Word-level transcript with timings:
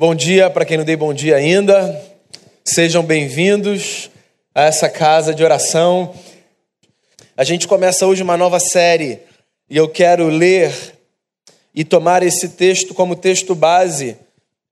Bom 0.00 0.14
dia 0.14 0.48
para 0.48 0.64
quem 0.64 0.78
não 0.78 0.84
dei 0.86 0.96
bom 0.96 1.12
dia 1.12 1.36
ainda. 1.36 2.02
Sejam 2.64 3.02
bem-vindos 3.02 4.10
a 4.54 4.62
essa 4.62 4.88
casa 4.88 5.34
de 5.34 5.44
oração. 5.44 6.14
A 7.36 7.44
gente 7.44 7.68
começa 7.68 8.06
hoje 8.06 8.22
uma 8.22 8.34
nova 8.34 8.58
série 8.58 9.18
e 9.68 9.76
eu 9.76 9.90
quero 9.90 10.26
ler 10.28 10.72
e 11.74 11.84
tomar 11.84 12.22
esse 12.22 12.48
texto 12.48 12.94
como 12.94 13.14
texto 13.14 13.54
base 13.54 14.16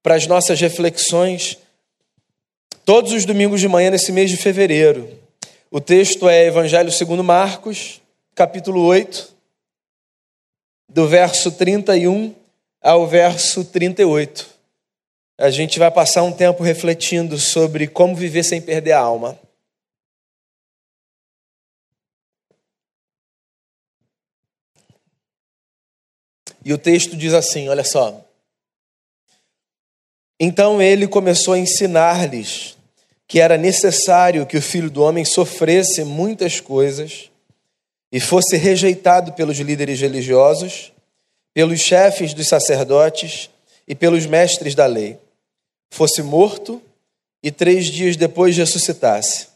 para 0.03 0.15
as 0.15 0.27
nossas 0.27 0.59
reflexões 0.59 1.59
todos 2.83 3.13
os 3.13 3.27
domingos 3.27 3.61
de 3.61 3.69
manhã 3.69 3.91
nesse 3.91 4.11
mês 4.11 4.31
de 4.31 4.39
fevereiro. 4.39 5.11
O 5.71 5.79
texto 5.79 6.27
é 6.27 6.47
Evangelho 6.47 6.91
segundo 6.91 7.23
Marcos, 7.23 8.01
capítulo 8.35 8.83
8, 8.83 9.29
do 10.89 11.07
verso 11.07 11.53
31 11.53 12.35
ao 12.81 13.07
verso 13.07 13.63
38 13.63 14.57
a 15.39 15.51
gente 15.51 15.79
vai 15.79 15.89
passar 15.89 16.25
um 16.25 16.33
tempo 16.33 16.65
refletindo 16.65 17.39
sobre 17.39 17.87
como 17.87 18.17
viver 18.17 18.43
sem 18.43 18.61
perder 18.61 18.93
a 18.93 18.99
alma. 18.99 19.39
E 26.65 26.73
o 26.73 26.77
texto 26.77 27.17
diz 27.17 27.33
assim: 27.33 27.69
olha 27.69 27.85
só. 27.85 28.25
Então 30.41 30.83
ele 30.83 31.07
começou 31.07 31.55
a 31.55 31.59
ensinar-lhes 31.59 32.77
que 33.27 33.41
era 33.41 33.57
necessário 33.57 34.47
que 34.47 34.57
o 34.57 34.63
filho 34.63 34.91
do 34.91 35.03
homem 35.03 35.25
sofresse 35.25 36.03
muitas 36.03 36.61
coisas 36.61 37.31
e 38.11 38.19
fosse 38.19 38.57
rejeitado 38.57 39.35
pelos 39.35 39.59
líderes 39.59 40.01
religiosos, 40.01 40.93
pelos 41.53 41.81
chefes 41.81 42.33
dos 42.33 42.49
sacerdotes 42.49 43.51
e 43.87 43.95
pelos 43.95 44.27
mestres 44.27 44.75
da 44.75 44.87
lei 44.87 45.19
fosse 45.91 46.23
morto 46.23 46.81
e 47.43 47.51
três 47.51 47.87
dias 47.87 48.17
depois 48.17 48.57
ressuscitasse. 48.57 49.49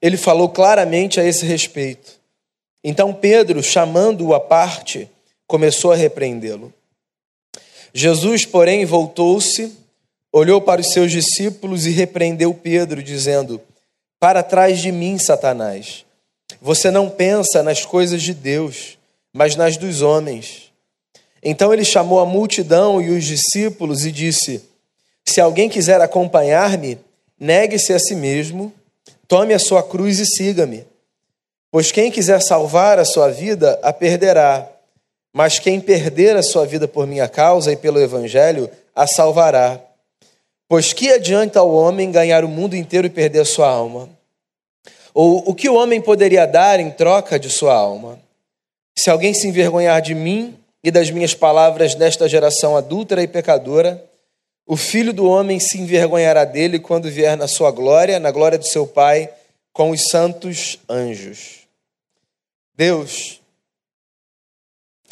Ele 0.00 0.16
falou 0.16 0.48
claramente 0.48 1.20
a 1.20 1.24
esse 1.24 1.44
respeito. 1.44 2.18
Então 2.82 3.12
Pedro, 3.12 3.62
chamando-o 3.62 4.34
à 4.34 4.40
parte, 4.40 5.08
começou 5.46 5.92
a 5.92 5.96
repreendê-lo. 5.96 6.72
Jesus, 7.92 8.46
porém, 8.46 8.84
voltou-se, 8.84 9.72
olhou 10.32 10.60
para 10.60 10.80
os 10.80 10.92
seus 10.92 11.10
discípulos 11.10 11.86
e 11.86 11.90
repreendeu 11.90 12.54
Pedro, 12.54 13.02
dizendo: 13.02 13.60
Para 14.18 14.42
trás 14.42 14.78
de 14.78 14.92
mim, 14.92 15.18
Satanás. 15.18 16.06
Você 16.62 16.90
não 16.90 17.10
pensa 17.10 17.62
nas 17.62 17.84
coisas 17.84 18.22
de 18.22 18.32
Deus, 18.32 18.98
mas 19.32 19.56
nas 19.56 19.76
dos 19.76 20.02
homens. 20.02 20.70
Então 21.42 21.72
ele 21.72 21.84
chamou 21.84 22.20
a 22.20 22.26
multidão 22.26 23.00
e 23.00 23.10
os 23.10 23.24
discípulos 23.24 24.04
e 24.04 24.12
disse: 24.12 24.62
se 25.30 25.40
alguém 25.40 25.68
quiser 25.68 26.00
acompanhar-me, 26.00 26.98
negue-se 27.38 27.92
a 27.92 27.98
si 27.98 28.14
mesmo, 28.14 28.72
tome 29.28 29.54
a 29.54 29.58
sua 29.58 29.82
cruz 29.82 30.18
e 30.18 30.26
siga-me. 30.26 30.84
Pois 31.70 31.92
quem 31.92 32.10
quiser 32.10 32.42
salvar 32.42 32.98
a 32.98 33.04
sua 33.04 33.28
vida, 33.28 33.78
a 33.82 33.92
perderá. 33.92 34.68
Mas 35.32 35.60
quem 35.60 35.80
perder 35.80 36.36
a 36.36 36.42
sua 36.42 36.66
vida 36.66 36.88
por 36.88 37.06
minha 37.06 37.28
causa 37.28 37.72
e 37.72 37.76
pelo 37.76 38.00
evangelho, 38.00 38.68
a 38.94 39.06
salvará. 39.06 39.80
Pois 40.68 40.92
que 40.92 41.12
adianta 41.12 41.60
ao 41.60 41.72
homem 41.72 42.10
ganhar 42.10 42.44
o 42.44 42.48
mundo 42.48 42.74
inteiro 42.74 43.06
e 43.06 43.10
perder 43.10 43.40
a 43.40 43.44
sua 43.44 43.68
alma? 43.68 44.08
Ou 45.14 45.48
o 45.48 45.54
que 45.54 45.68
o 45.68 45.74
homem 45.74 46.00
poderia 46.00 46.46
dar 46.46 46.80
em 46.80 46.90
troca 46.90 47.38
de 47.38 47.48
sua 47.48 47.74
alma? 47.74 48.18
Se 48.98 49.08
alguém 49.08 49.32
se 49.32 49.46
envergonhar 49.46 50.02
de 50.02 50.14
mim 50.14 50.56
e 50.82 50.90
das 50.90 51.10
minhas 51.10 51.34
palavras 51.34 51.94
nesta 51.94 52.28
geração 52.28 52.76
adúltera 52.76 53.22
e 53.22 53.28
pecadora, 53.28 54.09
o 54.70 54.76
filho 54.76 55.12
do 55.12 55.26
homem 55.26 55.58
se 55.58 55.78
envergonhará 55.78 56.44
dele 56.44 56.78
quando 56.78 57.10
vier 57.10 57.36
na 57.36 57.48
sua 57.48 57.72
glória, 57.72 58.20
na 58.20 58.30
glória 58.30 58.56
do 58.56 58.64
seu 58.64 58.86
Pai, 58.86 59.28
com 59.72 59.90
os 59.90 60.04
santos 60.08 60.78
anjos. 60.88 61.66
Deus, 62.76 63.40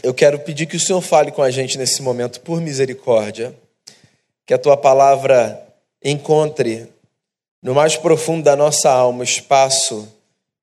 eu 0.01 0.15
quero 0.15 0.39
pedir 0.39 0.67
que 0.67 0.77
o 0.77 0.81
Senhor 0.81 1.01
fale 1.01 1.33
com 1.33 1.43
a 1.43 1.51
gente 1.51 1.77
nesse 1.77 2.03
momento, 2.03 2.41
por 2.43 2.61
misericórdia, 2.61 3.53
que 4.47 4.55
a 4.55 4.59
tua 4.59 4.77
palavra 4.77 5.61
encontre 6.05 6.87
no 7.61 7.75
mais 7.75 7.97
profundo 7.97 8.45
da 8.45 8.55
nossa 8.55 8.89
alma 8.89 9.25
espaço 9.25 10.09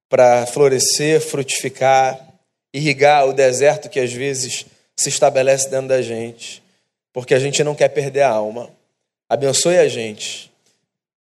para 0.07 0.45
florescer, 0.45 1.19
frutificar, 1.19 2.17
irrigar 2.73 3.27
o 3.27 3.33
deserto 3.33 3.89
que 3.89 3.99
às 3.99 4.13
vezes 4.13 4.65
se 4.95 5.09
estabelece 5.09 5.69
dentro 5.69 5.89
da 5.89 6.01
gente, 6.01 6.63
porque 7.11 7.33
a 7.33 7.39
gente 7.39 7.61
não 7.61 7.75
quer 7.75 7.89
perder 7.89 8.21
a 8.21 8.29
alma. 8.29 8.73
Abençoe 9.27 9.79
a 9.79 9.87
gente 9.87 10.51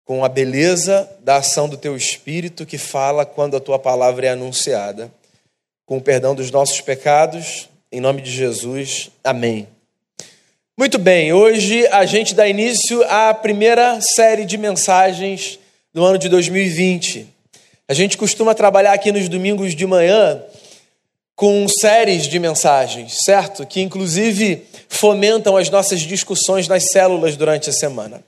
com 0.04 0.24
a 0.24 0.28
beleza 0.28 1.10
da 1.20 1.38
ação 1.38 1.68
do 1.68 1.76
teu 1.76 1.96
espírito 1.96 2.64
que 2.64 2.78
fala 2.78 3.26
quando 3.26 3.56
a 3.56 3.60
tua 3.60 3.76
palavra 3.76 4.26
é 4.26 4.30
anunciada. 4.30 5.10
Com 5.84 5.96
o 5.96 6.00
perdão 6.00 6.32
dos 6.32 6.50
nossos 6.52 6.80
pecados, 6.80 7.68
em 7.90 8.00
nome 8.00 8.22
de 8.22 8.30
Jesus. 8.30 9.10
Amém. 9.24 9.66
Muito 10.78 10.96
bem, 10.96 11.32
hoje 11.32 11.88
a 11.88 12.06
gente 12.06 12.36
dá 12.36 12.46
início 12.46 13.02
à 13.10 13.34
primeira 13.34 14.00
série 14.00 14.44
de 14.44 14.56
mensagens 14.56 15.58
do 15.92 16.04
ano 16.04 16.18
de 16.18 16.28
2020. 16.28 17.26
A 17.88 17.94
gente 17.94 18.16
costuma 18.16 18.54
trabalhar 18.54 18.92
aqui 18.92 19.10
nos 19.10 19.28
domingos 19.28 19.74
de 19.74 19.86
manhã 19.86 20.40
com 21.38 21.68
séries 21.68 22.26
de 22.26 22.36
mensagens, 22.40 23.18
certo? 23.24 23.64
Que 23.64 23.80
inclusive 23.80 24.66
fomentam 24.88 25.56
as 25.56 25.70
nossas 25.70 26.00
discussões 26.00 26.66
nas 26.66 26.90
células 26.90 27.36
durante 27.36 27.70
a 27.70 27.72
semana. 27.72 28.24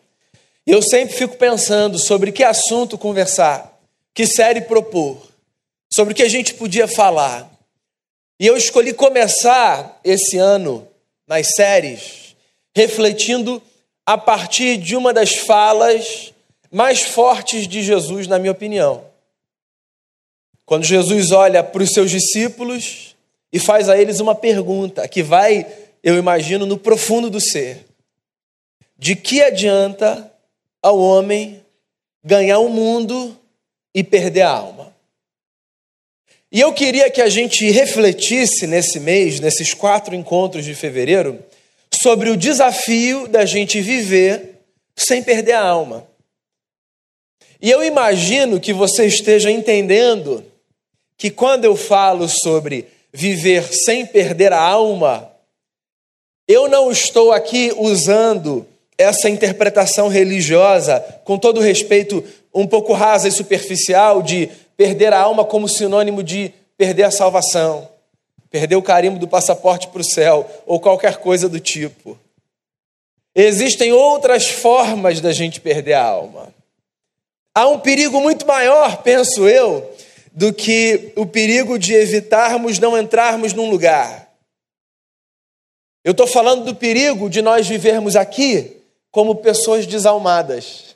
Eu 0.65 0.81
sempre 0.81 1.17
fico 1.17 1.37
pensando 1.37 1.99
sobre 1.99 2.31
que 2.31 2.45
assunto 2.45 2.97
conversar, 2.97 3.77
que 4.15 4.29
série 4.29 4.61
propor, 4.61 5.21
sobre 5.93 6.13
o 6.13 6.15
que 6.15 6.23
a 6.23 6.29
gente 6.29 6.55
podia 6.55 6.87
falar. 6.87 7.51
E 8.39 8.47
eu 8.47 8.57
escolhi 8.57 8.95
começar 8.95 9.99
esse 10.05 10.39
ano 10.39 10.87
nas 11.27 11.49
séries 11.57 12.37
refletindo 12.77 13.61
a 14.07 14.17
partir 14.17 14.77
de 14.77 14.95
uma 14.95 15.13
das 15.13 15.35
falas 15.35 16.33
mais 16.71 17.03
fortes 17.03 17.67
de 17.67 17.83
Jesus, 17.83 18.29
na 18.29 18.39
minha 18.39 18.53
opinião. 18.53 19.10
Quando 20.71 20.85
Jesus 20.85 21.33
olha 21.33 21.65
para 21.65 21.83
os 21.83 21.91
seus 21.91 22.13
discípulos 22.13 23.17
e 23.53 23.59
faz 23.59 23.89
a 23.89 24.01
eles 24.01 24.21
uma 24.21 24.37
pergunta 24.37 25.09
que 25.09 25.21
vai, 25.21 25.67
eu 26.01 26.17
imagino, 26.17 26.65
no 26.65 26.79
profundo 26.79 27.29
do 27.29 27.41
ser: 27.41 27.87
De 28.97 29.17
que 29.17 29.43
adianta 29.43 30.33
ao 30.81 30.97
homem 30.97 31.61
ganhar 32.23 32.61
o 32.61 32.69
mundo 32.69 33.37
e 33.93 34.05
perder 34.05 34.43
a 34.43 34.51
alma? 34.51 34.95
E 36.53 36.61
eu 36.61 36.73
queria 36.73 37.11
que 37.11 37.21
a 37.21 37.29
gente 37.29 37.69
refletisse 37.69 38.65
nesse 38.69 39.01
mês, 39.01 39.41
nesses 39.41 39.75
quatro 39.75 40.15
encontros 40.15 40.65
de 40.65 40.77
fevereiro, 40.77 41.43
sobre 41.93 42.31
o 42.31 42.37
desafio 42.37 43.27
da 43.27 43.45
gente 43.45 43.81
viver 43.81 44.61
sem 44.95 45.21
perder 45.21 45.55
a 45.55 45.67
alma. 45.67 46.07
E 47.61 47.69
eu 47.69 47.83
imagino 47.83 48.61
que 48.61 48.73
você 48.73 49.07
esteja 49.07 49.51
entendendo 49.51 50.49
que 51.21 51.31
quando 51.31 51.67
eu 51.67 51.77
falo 51.77 52.27
sobre 52.27 52.89
viver 53.13 53.75
sem 53.75 54.07
perder 54.07 54.55
a 54.55 54.59
alma, 54.59 55.31
eu 56.49 56.67
não 56.67 56.91
estou 56.91 57.31
aqui 57.31 57.71
usando 57.77 58.67
essa 58.97 59.29
interpretação 59.29 60.09
religiosa, 60.09 60.99
com 61.23 61.37
todo 61.37 61.61
respeito, 61.61 62.25
um 62.55 62.67
pouco 62.67 62.95
rasa 62.95 63.29
e 63.29 63.33
superficial, 63.33 64.23
de 64.23 64.49
perder 64.79 65.13
a 65.13 65.21
alma 65.21 65.45
como 65.45 65.69
sinônimo 65.69 66.23
de 66.23 66.55
perder 66.79 67.03
a 67.03 67.11
salvação, 67.11 67.87
perder 68.49 68.77
o 68.77 68.83
carimbo 68.83 69.19
do 69.19 69.29
passaporte 69.29 69.89
para 69.89 70.01
o 70.01 70.05
céu, 70.05 70.51
ou 70.65 70.81
qualquer 70.81 71.19
coisa 71.19 71.51
do 71.51 71.61
tipo. 71.61 72.19
Existem 73.35 73.93
outras 73.93 74.49
formas 74.49 75.21
da 75.21 75.33
gente 75.33 75.61
perder 75.61 75.93
a 75.93 76.03
alma. 76.03 76.49
Há 77.55 77.69
um 77.69 77.79
perigo 77.79 78.23
muito 78.23 78.47
maior, 78.47 79.03
penso 79.03 79.47
eu, 79.47 79.87
do 80.33 80.53
que 80.53 81.13
o 81.17 81.27
perigo 81.27 81.79
de 81.79 81.95
evitarmos 81.95 82.79
não 82.79 82.97
entrarmos 82.97 83.53
num 83.53 83.69
lugar. 83.69 84.31
Eu 86.05 86.13
estou 86.13 86.27
falando 86.27 86.65
do 86.65 86.75
perigo 86.75 87.29
de 87.29 87.43
nós 87.43 87.67
vivermos 87.67 88.17
aqui 88.17 88.77
como 89.11 89.37
pessoas 89.37 89.87
desalmadas. 89.87 90.95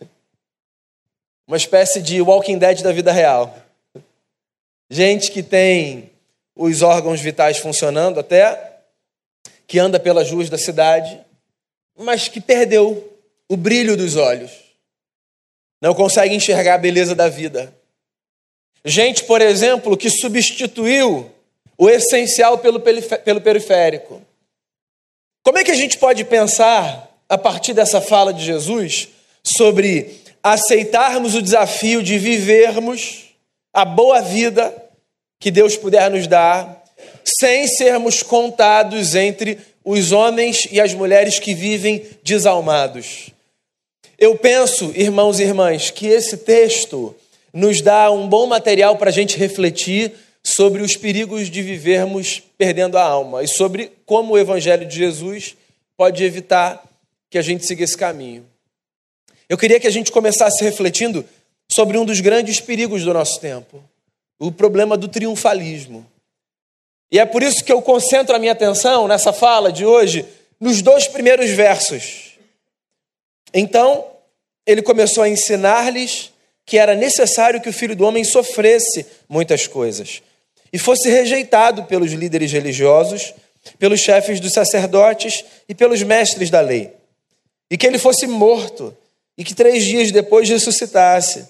Uma 1.46 1.56
espécie 1.56 2.00
de 2.00 2.22
Walking 2.22 2.58
Dead 2.58 2.81
da 2.81 2.92
vida 2.92 3.12
real. 3.12 3.54
Gente 4.88 5.31
que 5.31 5.42
tem 5.42 6.10
os 6.56 6.81
órgãos 6.82 7.20
vitais 7.20 7.58
funcionando 7.58 8.20
até, 8.20 8.78
que 9.66 9.78
anda 9.78 9.98
pelas 9.98 10.31
ruas 10.31 10.48
da 10.48 10.56
cidade, 10.56 11.20
mas 11.98 12.28
que 12.28 12.40
perdeu 12.40 13.12
o 13.48 13.56
brilho 13.56 13.96
dos 13.96 14.16
olhos. 14.16 14.52
Não 15.82 15.94
consegue 15.94 16.34
enxergar 16.34 16.75
a 16.75 16.78
beleza 16.78 17.14
da 17.14 17.28
vida 17.28 17.75
Gente, 18.84 19.25
por 19.25 19.40
exemplo, 19.40 19.96
que 19.96 20.10
substituiu 20.10 21.31
o 21.78 21.88
essencial 21.88 22.58
pelo, 22.58 22.81
pelo 22.81 23.40
periférico. 23.40 24.20
Como 25.42 25.58
é 25.58 25.64
que 25.64 25.70
a 25.70 25.76
gente 25.76 25.98
pode 25.98 26.25
pensar 26.25 27.10
a 27.28 27.38
partir 27.38 27.72
dessa 27.72 28.00
fala 28.00 28.32
de 28.32 28.44
Jesus 28.44 29.08
sobre 29.42 30.20
aceitarmos 30.42 31.34
o 31.34 31.42
desafio 31.42 32.02
de 32.02 32.19
vivermos 32.19 33.25
a 33.72 33.84
boa 33.84 34.20
vida 34.20 34.72
que 35.40 35.50
Deus 35.50 35.76
puder 35.76 36.10
nos 36.10 36.26
dar, 36.26 36.84
sem 37.25 37.66
sermos 37.66 38.22
contados 38.22 39.14
entre 39.14 39.58
os 39.84 40.12
homens 40.12 40.69
e 40.70 40.81
as 40.81 40.94
mulheres 40.94 41.38
que 41.38 41.54
vivem 41.54 42.02
desalmados. 42.22 43.31
Eu 44.19 44.36
penso, 44.36 44.92
irmãos 44.94 45.40
e 45.40 45.42
irmãs, 45.42 45.90
que 45.90 46.06
esse 46.06 46.38
texto 46.38 47.14
nos 47.54 47.80
dá 47.80 48.10
um 48.10 48.28
bom 48.28 48.46
material 48.46 48.96
para 48.96 49.10
a 49.10 49.12
gente 49.12 49.38
refletir 49.38 50.12
sobre 50.42 50.82
os 50.82 50.96
perigos 50.96 51.48
de 51.48 51.62
vivermos 51.62 52.42
perdendo 52.58 52.98
a 52.98 53.02
alma 53.02 53.44
e 53.44 53.48
sobre 53.48 53.92
como 54.04 54.34
o 54.34 54.38
Evangelho 54.38 54.84
de 54.84 54.96
Jesus 54.96 55.56
pode 55.96 56.24
evitar 56.24 56.84
que 57.30 57.38
a 57.38 57.42
gente 57.42 57.64
siga 57.64 57.84
esse 57.84 57.96
caminho. 57.96 58.44
Eu 59.48 59.56
queria 59.56 59.78
que 59.78 59.86
a 59.86 59.90
gente 59.90 60.10
começasse 60.10 60.64
refletindo 60.64 61.24
sobre 61.70 61.96
um 61.96 62.04
dos 62.04 62.20
grandes 62.20 62.60
perigos 62.60 63.04
do 63.04 63.14
nosso 63.14 63.40
tempo, 63.40 63.82
o 64.38 64.50
problema 64.50 64.96
do 64.96 65.06
triunfalismo. 65.06 66.04
E 67.10 67.20
é 67.20 67.24
por 67.24 67.42
isso 67.42 67.64
que 67.64 67.72
eu 67.72 67.80
concentro 67.80 68.34
a 68.34 68.38
minha 68.38 68.52
atenção 68.52 69.06
nessa 69.06 69.32
fala 69.32 69.70
de 69.70 69.86
hoje 69.86 70.26
nos 70.58 70.82
dois 70.82 71.06
primeiros 71.06 71.50
versos. 71.50 72.32
Então, 73.52 74.04
ele 74.66 74.82
começou 74.82 75.22
a 75.22 75.28
ensinar-lhes 75.28 76.33
que 76.66 76.78
era 76.78 76.94
necessário 76.94 77.61
que 77.61 77.69
o 77.69 77.72
filho 77.72 77.94
do 77.94 78.05
homem 78.05 78.25
sofresse 78.25 79.06
muitas 79.28 79.66
coisas 79.66 80.22
e 80.72 80.78
fosse 80.78 81.08
rejeitado 81.08 81.84
pelos 81.84 82.12
líderes 82.12 82.50
religiosos, 82.50 83.34
pelos 83.78 84.00
chefes 84.00 84.40
dos 84.40 84.52
sacerdotes 84.52 85.44
e 85.69 85.75
pelos 85.75 86.02
mestres 86.02 86.50
da 86.50 86.61
lei, 86.61 86.93
e 87.70 87.76
que 87.76 87.87
ele 87.87 87.99
fosse 87.99 88.26
morto 88.26 88.96
e 89.37 89.44
que 89.44 89.55
três 89.55 89.84
dias 89.84 90.11
depois 90.11 90.49
ressuscitasse. 90.49 91.49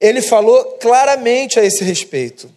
Ele 0.00 0.20
falou 0.20 0.64
claramente 0.80 1.58
a 1.58 1.64
esse 1.64 1.82
respeito, 1.84 2.50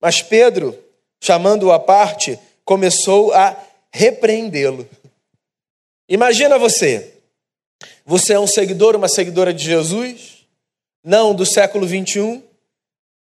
mas 0.00 0.22
Pedro, 0.22 0.78
chamando-o 1.20 1.72
à 1.72 1.78
parte, 1.78 2.38
começou 2.64 3.32
a 3.32 3.56
repreendê-lo. 3.92 4.88
Imagina 6.08 6.58
você, 6.58 7.14
você 8.04 8.34
é 8.34 8.40
um 8.40 8.46
seguidor, 8.46 8.96
uma 8.96 9.08
seguidora 9.08 9.52
de 9.52 9.64
Jesus, 9.64 10.37
não 11.02 11.34
do 11.34 11.46
século 11.46 11.86
21, 11.86 12.42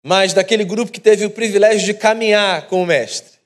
mas 0.03 0.33
daquele 0.33 0.65
grupo 0.65 0.93
que 0.93 1.01
teve 1.01 1.25
o 1.25 1.31
privilégio 1.31 1.85
de 1.85 1.95
caminhar 1.95 2.69
com 2.69 2.83
o 2.83 2.87
Mestre. 2.87 3.39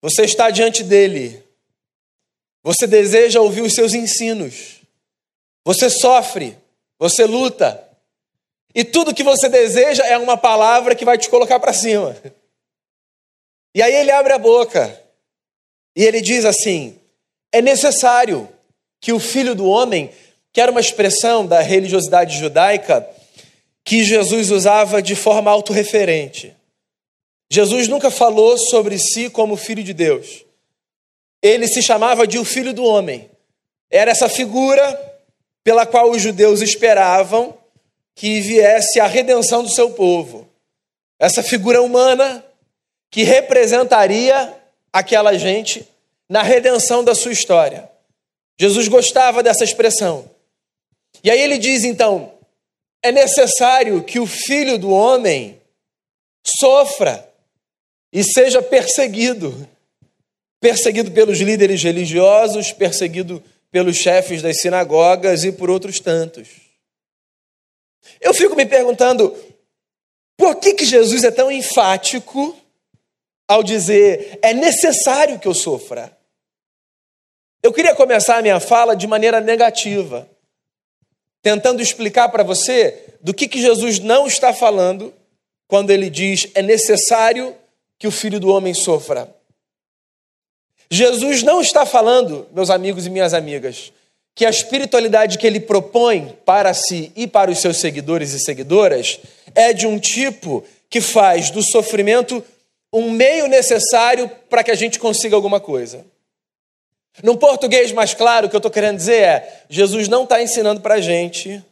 Você 0.00 0.22
está 0.22 0.50
diante 0.50 0.82
dele. 0.82 1.42
Você 2.62 2.86
deseja 2.86 3.40
ouvir 3.40 3.62
os 3.62 3.74
seus 3.74 3.92
ensinos. 3.94 4.80
Você 5.64 5.90
sofre, 5.90 6.56
você 6.98 7.24
luta. 7.24 7.86
E 8.74 8.84
tudo 8.84 9.14
que 9.14 9.22
você 9.22 9.48
deseja 9.48 10.04
é 10.06 10.16
uma 10.16 10.36
palavra 10.36 10.94
que 10.94 11.04
vai 11.04 11.18
te 11.18 11.28
colocar 11.28 11.60
para 11.60 11.72
cima. 11.72 12.16
E 13.74 13.82
aí 13.82 13.94
ele 13.94 14.10
abre 14.10 14.32
a 14.32 14.38
boca 14.38 14.98
e 15.94 16.04
ele 16.04 16.20
diz 16.20 16.44
assim: 16.44 16.98
é 17.52 17.60
necessário 17.60 18.48
que 19.00 19.12
o 19.12 19.20
filho 19.20 19.54
do 19.54 19.66
homem, 19.66 20.10
que 20.52 20.60
era 20.60 20.70
uma 20.70 20.80
expressão 20.80 21.46
da 21.46 21.60
religiosidade 21.60 22.38
judaica, 22.38 23.08
que 23.84 24.04
Jesus 24.04 24.50
usava 24.50 25.02
de 25.02 25.14
forma 25.14 25.50
autorreferente. 25.50 26.56
Jesus 27.50 27.88
nunca 27.88 28.10
falou 28.10 28.56
sobre 28.56 28.98
si 28.98 29.28
como 29.28 29.56
filho 29.56 29.82
de 29.82 29.92
Deus. 29.92 30.44
Ele 31.42 31.66
se 31.66 31.82
chamava 31.82 32.26
de 32.26 32.38
o 32.38 32.44
filho 32.44 32.72
do 32.72 32.84
homem. 32.84 33.28
Era 33.90 34.10
essa 34.10 34.28
figura 34.28 34.98
pela 35.64 35.84
qual 35.84 36.10
os 36.10 36.22
judeus 36.22 36.60
esperavam 36.60 37.56
que 38.14 38.40
viesse 38.40 39.00
a 39.00 39.06
redenção 39.06 39.62
do 39.62 39.70
seu 39.70 39.90
povo. 39.90 40.48
Essa 41.18 41.42
figura 41.42 41.82
humana 41.82 42.44
que 43.10 43.24
representaria 43.24 44.54
aquela 44.92 45.36
gente 45.36 45.86
na 46.28 46.42
redenção 46.42 47.02
da 47.02 47.14
sua 47.14 47.32
história. 47.32 47.90
Jesus 48.58 48.88
gostava 48.88 49.42
dessa 49.42 49.64
expressão. 49.64 50.30
E 51.24 51.30
aí 51.30 51.40
ele 51.40 51.58
diz 51.58 51.82
então: 51.82 52.32
é 53.02 53.10
necessário 53.10 54.02
que 54.04 54.18
o 54.18 54.26
filho 54.26 54.78
do 54.78 54.90
homem 54.90 55.60
sofra 56.44 57.28
e 58.12 58.22
seja 58.24 58.62
perseguido 58.62 59.68
perseguido 60.60 61.10
pelos 61.10 61.38
líderes 61.38 61.82
religiosos, 61.82 62.70
perseguido 62.70 63.42
pelos 63.70 63.96
chefes 63.96 64.42
das 64.42 64.60
sinagogas 64.60 65.42
e 65.42 65.50
por 65.50 65.70
outros 65.70 65.98
tantos. 65.98 66.48
Eu 68.20 68.34
fico 68.34 68.54
me 68.54 68.66
perguntando 68.66 69.34
por 70.36 70.56
que, 70.56 70.74
que 70.74 70.84
Jesus 70.84 71.24
é 71.24 71.30
tão 71.30 71.50
enfático 71.50 72.56
ao 73.48 73.62
dizer 73.62 74.38
é 74.42 74.52
necessário 74.52 75.38
que 75.38 75.48
eu 75.48 75.54
sofra. 75.54 76.16
Eu 77.62 77.72
queria 77.72 77.94
começar 77.94 78.36
a 78.36 78.42
minha 78.42 78.60
fala 78.60 78.94
de 78.94 79.06
maneira 79.06 79.40
negativa 79.40 80.28
tentando 81.42 81.82
explicar 81.82 82.28
para 82.28 82.42
você 82.42 83.04
do 83.20 83.34
que, 83.34 83.48
que 83.48 83.60
Jesus 83.60 83.98
não 83.98 84.26
está 84.26 84.52
falando 84.52 85.12
quando 85.66 85.90
ele 85.90 86.10
diz 86.10 86.48
é 86.54 86.62
necessário 86.62 87.54
que 87.98 88.06
o 88.06 88.10
filho 88.10 88.40
do 88.40 88.48
homem 88.48 88.74
sofra. 88.74 89.34
Jesus 90.90 91.42
não 91.42 91.60
está 91.60 91.86
falando, 91.86 92.48
meus 92.52 92.68
amigos 92.68 93.06
e 93.06 93.10
minhas 93.10 93.32
amigas, 93.32 93.92
que 94.34 94.44
a 94.44 94.50
espiritualidade 94.50 95.38
que 95.38 95.46
ele 95.46 95.60
propõe 95.60 96.36
para 96.44 96.74
si 96.74 97.12
e 97.14 97.26
para 97.26 97.50
os 97.50 97.58
seus 97.58 97.76
seguidores 97.76 98.32
e 98.32 98.40
seguidoras 98.40 99.20
é 99.54 99.72
de 99.72 99.86
um 99.86 99.98
tipo 99.98 100.64
que 100.88 101.00
faz 101.00 101.50
do 101.50 101.62
sofrimento 101.62 102.42
um 102.92 103.10
meio 103.10 103.46
necessário 103.46 104.28
para 104.48 104.64
que 104.64 104.70
a 104.70 104.74
gente 104.74 104.98
consiga 104.98 105.36
alguma 105.36 105.60
coisa. 105.60 106.04
Num 107.22 107.36
português 107.36 107.92
mais 107.92 108.14
claro, 108.14 108.46
o 108.46 108.50
que 108.50 108.56
eu 108.56 108.58
estou 108.58 108.70
querendo 108.70 108.96
dizer 108.96 109.22
é: 109.22 109.64
Jesus 109.68 110.08
não 110.08 110.24
está 110.24 110.42
ensinando 110.42 110.80
para 110.80 110.94
a 110.94 111.00
gente 111.00 111.62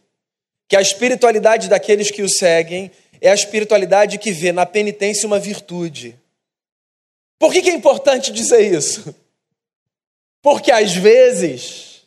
que 0.69 0.77
a 0.77 0.81
espiritualidade 0.81 1.69
daqueles 1.69 2.11
que 2.11 2.23
o 2.23 2.29
seguem 2.29 2.91
é 3.21 3.31
a 3.31 3.35
espiritualidade 3.35 4.19
que 4.19 4.31
vê 4.31 4.53
na 4.53 4.67
penitência 4.67 5.27
uma 5.27 5.39
virtude. 5.39 6.19
Por 7.39 7.53
que, 7.53 7.63
que 7.63 7.71
é 7.71 7.75
importante 7.75 8.33
dizer 8.33 8.61
isso? 8.61 9.15
Porque 10.43 10.71
às 10.71 10.95
vezes 10.95 12.03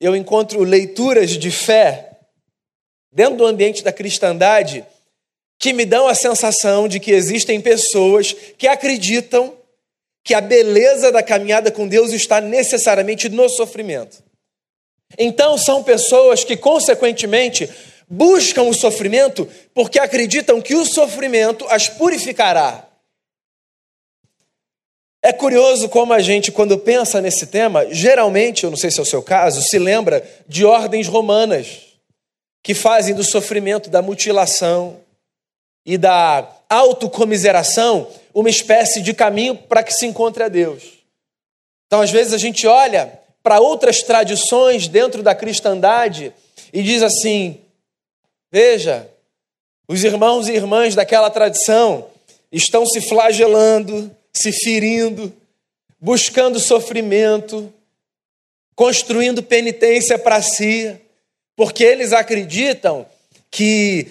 eu 0.00 0.14
encontro 0.14 0.62
leituras 0.62 1.30
de 1.30 1.50
fé 1.50 2.18
dentro 3.12 3.36
do 3.36 3.46
ambiente 3.46 3.82
da 3.82 3.92
cristandade 3.92 4.84
que 5.58 5.72
me 5.72 5.84
dão 5.84 6.06
a 6.06 6.14
sensação 6.14 6.86
de 6.86 7.00
que 7.00 7.10
existem 7.10 7.60
pessoas 7.60 8.32
que 8.32 8.68
acreditam 8.68 9.57
que 10.28 10.34
a 10.34 10.42
beleza 10.42 11.10
da 11.10 11.22
caminhada 11.22 11.72
com 11.72 11.88
Deus 11.88 12.12
está 12.12 12.38
necessariamente 12.38 13.30
no 13.30 13.48
sofrimento. 13.48 14.22
Então, 15.16 15.56
são 15.56 15.82
pessoas 15.82 16.44
que, 16.44 16.54
consequentemente, 16.54 17.66
buscam 18.06 18.64
o 18.64 18.74
sofrimento 18.74 19.48
porque 19.72 19.98
acreditam 19.98 20.60
que 20.60 20.74
o 20.74 20.84
sofrimento 20.84 21.64
as 21.70 21.88
purificará. 21.88 22.86
É 25.22 25.32
curioso 25.32 25.88
como 25.88 26.12
a 26.12 26.20
gente, 26.20 26.52
quando 26.52 26.76
pensa 26.76 27.22
nesse 27.22 27.46
tema, 27.46 27.86
geralmente, 27.90 28.64
eu 28.64 28.70
não 28.70 28.76
sei 28.76 28.90
se 28.90 28.98
é 28.98 29.02
o 29.02 29.06
seu 29.06 29.22
caso, 29.22 29.62
se 29.62 29.78
lembra 29.78 30.22
de 30.46 30.62
ordens 30.62 31.08
romanas 31.08 31.86
que 32.62 32.74
fazem 32.74 33.14
do 33.14 33.24
sofrimento, 33.24 33.88
da 33.88 34.02
mutilação 34.02 35.00
e 35.86 35.96
da 35.96 36.46
autocomiseração 36.68 38.06
uma 38.38 38.48
espécie 38.48 39.02
de 39.02 39.12
caminho 39.12 39.56
para 39.56 39.82
que 39.82 39.92
se 39.92 40.06
encontre 40.06 40.44
a 40.44 40.48
Deus. 40.48 40.84
Então, 41.88 42.00
às 42.00 42.10
vezes, 42.12 42.32
a 42.32 42.38
gente 42.38 42.68
olha 42.68 43.18
para 43.42 43.58
outras 43.58 44.00
tradições 44.02 44.86
dentro 44.86 45.24
da 45.24 45.34
cristandade 45.34 46.32
e 46.72 46.80
diz 46.80 47.02
assim: 47.02 47.58
veja, 48.48 49.10
os 49.88 50.04
irmãos 50.04 50.46
e 50.46 50.52
irmãs 50.52 50.94
daquela 50.94 51.28
tradição 51.30 52.06
estão 52.52 52.86
se 52.86 53.00
flagelando, 53.00 54.08
se 54.32 54.52
ferindo, 54.52 55.32
buscando 55.98 56.60
sofrimento, 56.60 57.72
construindo 58.76 59.42
penitência 59.42 60.16
para 60.16 60.40
si, 60.42 60.96
porque 61.56 61.82
eles 61.82 62.12
acreditam 62.12 63.04
que 63.50 64.06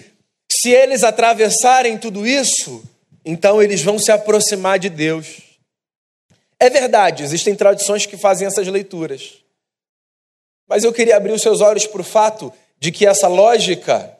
se 0.52 0.68
eles 0.70 1.02
atravessarem 1.02 1.96
tudo 1.96 2.26
isso, 2.26 2.82
então 3.30 3.62
eles 3.62 3.82
vão 3.82 3.98
se 3.98 4.10
aproximar 4.10 4.78
de 4.78 4.88
Deus. 4.88 5.42
É 6.58 6.70
verdade, 6.70 7.22
existem 7.22 7.54
tradições 7.54 8.06
que 8.06 8.16
fazem 8.16 8.46
essas 8.46 8.66
leituras. 8.66 9.34
Mas 10.66 10.82
eu 10.82 10.94
queria 10.94 11.18
abrir 11.18 11.32
os 11.32 11.42
seus 11.42 11.60
olhos 11.60 11.86
para 11.86 12.00
o 12.00 12.04
fato 12.04 12.50
de 12.78 12.90
que 12.90 13.06
essa 13.06 13.28
lógica 13.28 14.16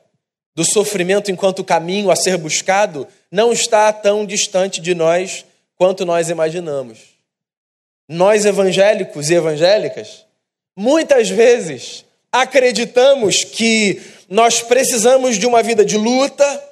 do 0.55 0.63
sofrimento 0.63 1.31
enquanto 1.31 1.65
caminho 1.65 2.11
a 2.11 2.17
ser 2.17 2.37
buscado 2.37 3.09
não 3.33 3.51
está 3.51 3.91
tão 3.95 4.27
distante 4.27 4.79
de 4.79 4.95
nós 4.95 5.43
quanto 5.75 6.05
nós 6.05 6.29
imaginamos. 6.29 6.99
Nós 8.07 8.45
evangélicos 8.45 9.31
e 9.31 9.35
evangélicas, 9.35 10.27
muitas 10.77 11.31
vezes 11.31 12.05
acreditamos 12.31 13.43
que 13.43 14.03
nós 14.29 14.61
precisamos 14.61 15.39
de 15.39 15.47
uma 15.47 15.63
vida 15.63 15.83
de 15.83 15.97
luta, 15.97 16.68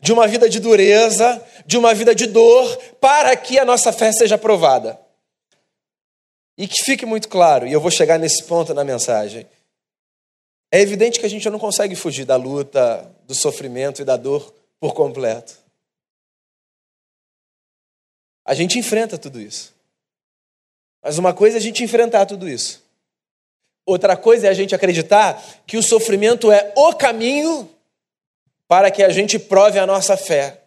de 0.00 0.12
uma 0.12 0.26
vida 0.28 0.48
de 0.48 0.60
dureza, 0.60 1.44
de 1.66 1.76
uma 1.76 1.94
vida 1.94 2.14
de 2.14 2.26
dor, 2.26 2.76
para 3.00 3.36
que 3.36 3.58
a 3.58 3.64
nossa 3.64 3.92
fé 3.92 4.12
seja 4.12 4.36
aprovada. 4.36 4.98
E 6.56 6.66
que 6.66 6.82
fique 6.84 7.06
muito 7.06 7.28
claro, 7.28 7.66
e 7.66 7.72
eu 7.72 7.80
vou 7.80 7.90
chegar 7.90 8.18
nesse 8.18 8.44
ponto 8.44 8.74
na 8.74 8.84
mensagem. 8.84 9.46
É 10.70 10.80
evidente 10.80 11.18
que 11.18 11.26
a 11.26 11.30
gente 11.30 11.48
não 11.48 11.58
consegue 11.58 11.94
fugir 11.94 12.24
da 12.24 12.36
luta, 12.36 13.10
do 13.26 13.34
sofrimento 13.34 14.02
e 14.02 14.04
da 14.04 14.16
dor 14.16 14.52
por 14.78 14.92
completo. 14.92 15.56
A 18.44 18.54
gente 18.54 18.78
enfrenta 18.78 19.18
tudo 19.18 19.40
isso. 19.40 19.74
Mas 21.02 21.18
uma 21.18 21.32
coisa 21.32 21.56
é 21.56 21.58
a 21.58 21.62
gente 21.62 21.82
enfrentar 21.82 22.26
tudo 22.26 22.48
isso. 22.48 22.82
Outra 23.86 24.16
coisa 24.16 24.46
é 24.46 24.50
a 24.50 24.54
gente 24.54 24.74
acreditar 24.74 25.42
que 25.66 25.76
o 25.76 25.82
sofrimento 25.82 26.52
é 26.52 26.72
o 26.76 26.94
caminho 26.94 27.68
para 28.68 28.90
que 28.90 29.02
a 29.02 29.08
gente 29.08 29.38
prove 29.38 29.78
a 29.78 29.86
nossa 29.86 30.16
fé. 30.16 30.60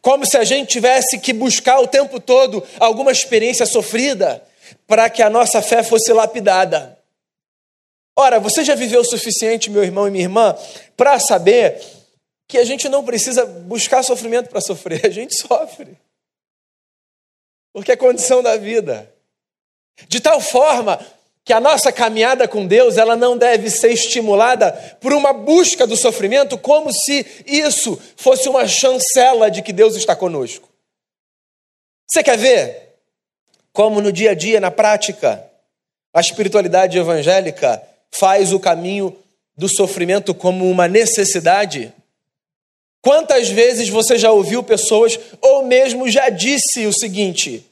Como 0.00 0.24
se 0.24 0.36
a 0.36 0.44
gente 0.44 0.68
tivesse 0.68 1.18
que 1.18 1.32
buscar 1.32 1.80
o 1.80 1.88
tempo 1.88 2.20
todo 2.20 2.62
alguma 2.78 3.10
experiência 3.10 3.66
sofrida 3.66 4.42
para 4.86 5.10
que 5.10 5.22
a 5.22 5.28
nossa 5.28 5.60
fé 5.60 5.82
fosse 5.82 6.12
lapidada. 6.12 6.98
Ora, 8.16 8.38
você 8.38 8.62
já 8.62 8.74
viveu 8.74 9.00
o 9.00 9.04
suficiente, 9.04 9.70
meu 9.70 9.82
irmão 9.82 10.06
e 10.06 10.10
minha 10.10 10.24
irmã, 10.24 10.56
para 10.96 11.18
saber 11.18 11.82
que 12.46 12.58
a 12.58 12.64
gente 12.64 12.88
não 12.88 13.04
precisa 13.04 13.46
buscar 13.46 14.02
sofrimento 14.02 14.50
para 14.50 14.60
sofrer, 14.60 15.04
a 15.06 15.10
gente 15.10 15.34
sofre 15.34 15.98
porque 17.72 17.92
é 17.92 17.96
condição 17.96 18.42
da 18.42 18.56
vida. 18.56 19.12
De 20.08 20.20
tal 20.20 20.40
forma 20.40 21.04
que 21.44 21.52
a 21.52 21.60
nossa 21.60 21.90
caminhada 21.90 22.46
com 22.46 22.66
Deus, 22.66 22.96
ela 22.96 23.16
não 23.16 23.36
deve 23.36 23.68
ser 23.68 23.92
estimulada 23.92 24.72
por 25.00 25.12
uma 25.12 25.32
busca 25.32 25.86
do 25.86 25.96
sofrimento, 25.96 26.56
como 26.56 26.92
se 26.92 27.26
isso 27.46 28.00
fosse 28.16 28.48
uma 28.48 28.66
chancela 28.68 29.50
de 29.50 29.60
que 29.60 29.72
Deus 29.72 29.96
está 29.96 30.14
conosco. 30.14 30.68
Você 32.08 32.22
quer 32.22 32.38
ver 32.38 32.82
como 33.72 34.00
no 34.00 34.12
dia 34.12 34.32
a 34.32 34.34
dia, 34.34 34.60
na 34.60 34.70
prática, 34.70 35.44
a 36.14 36.20
espiritualidade 36.20 36.98
evangélica 36.98 37.82
faz 38.10 38.52
o 38.52 38.60
caminho 38.60 39.16
do 39.56 39.68
sofrimento 39.68 40.34
como 40.34 40.70
uma 40.70 40.86
necessidade? 40.86 41.92
Quantas 43.00 43.48
vezes 43.48 43.88
você 43.88 44.16
já 44.16 44.30
ouviu 44.30 44.62
pessoas, 44.62 45.18
ou 45.40 45.64
mesmo 45.64 46.08
já 46.08 46.28
disse 46.28 46.86
o 46.86 46.92
seguinte: 46.92 47.66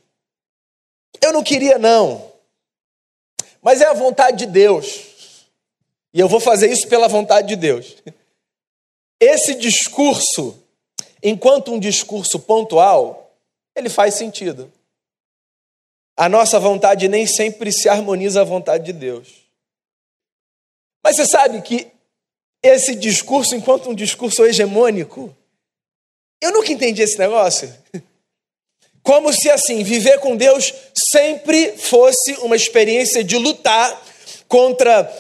Eu 1.23 1.33
não 1.33 1.43
queria, 1.43 1.79
não, 1.79 2.30
mas 3.63 3.81
é 3.81 3.87
a 3.87 3.93
vontade 3.93 4.39
de 4.39 4.47
Deus, 4.47 5.47
e 6.13 6.21
eu 6.21 6.29
vou 6.29 6.41
fazer 6.41 6.71
isso 6.71 6.89
pela 6.89 7.09
vontade 7.09 7.49
de 7.49 7.57
Deus. 7.57 7.97
Esse 9.21 9.55
discurso, 9.55 10.59
enquanto 11.23 11.73
um 11.73 11.79
discurso 11.79 12.39
pontual, 12.41 13.33
ele 13.77 13.89
faz 13.89 14.15
sentido. 14.15 14.73
A 16.17 16.29
nossa 16.29 16.59
vontade 16.59 17.09
nem 17.09 17.27
sempre 17.27 17.71
se 17.73 17.89
harmoniza 17.89 18.41
à 18.41 18.45
vontade 18.45 18.85
de 18.85 18.93
Deus. 18.93 19.29
Mas 21.03 21.17
você 21.17 21.27
sabe 21.27 21.63
que 21.63 21.91
esse 22.63 22.95
discurso 22.95 23.55
enquanto 23.55 23.89
um 23.89 23.95
discurso 23.95 24.45
hegemônico. 24.45 25.35
Eu 26.41 26.53
nunca 26.53 26.73
entendi 26.73 27.03
esse 27.03 27.19
negócio. 27.19 27.73
Como 29.03 29.33
se 29.33 29.51
assim, 29.51 29.83
viver 29.83 30.19
com 30.21 30.37
Deus 30.37 30.73
sempre 30.95 31.73
fosse 31.77 32.33
uma 32.43 32.57
experiência 32.57 33.25
de 33.25 33.37
lutar 33.37 34.01
contra 34.47 35.11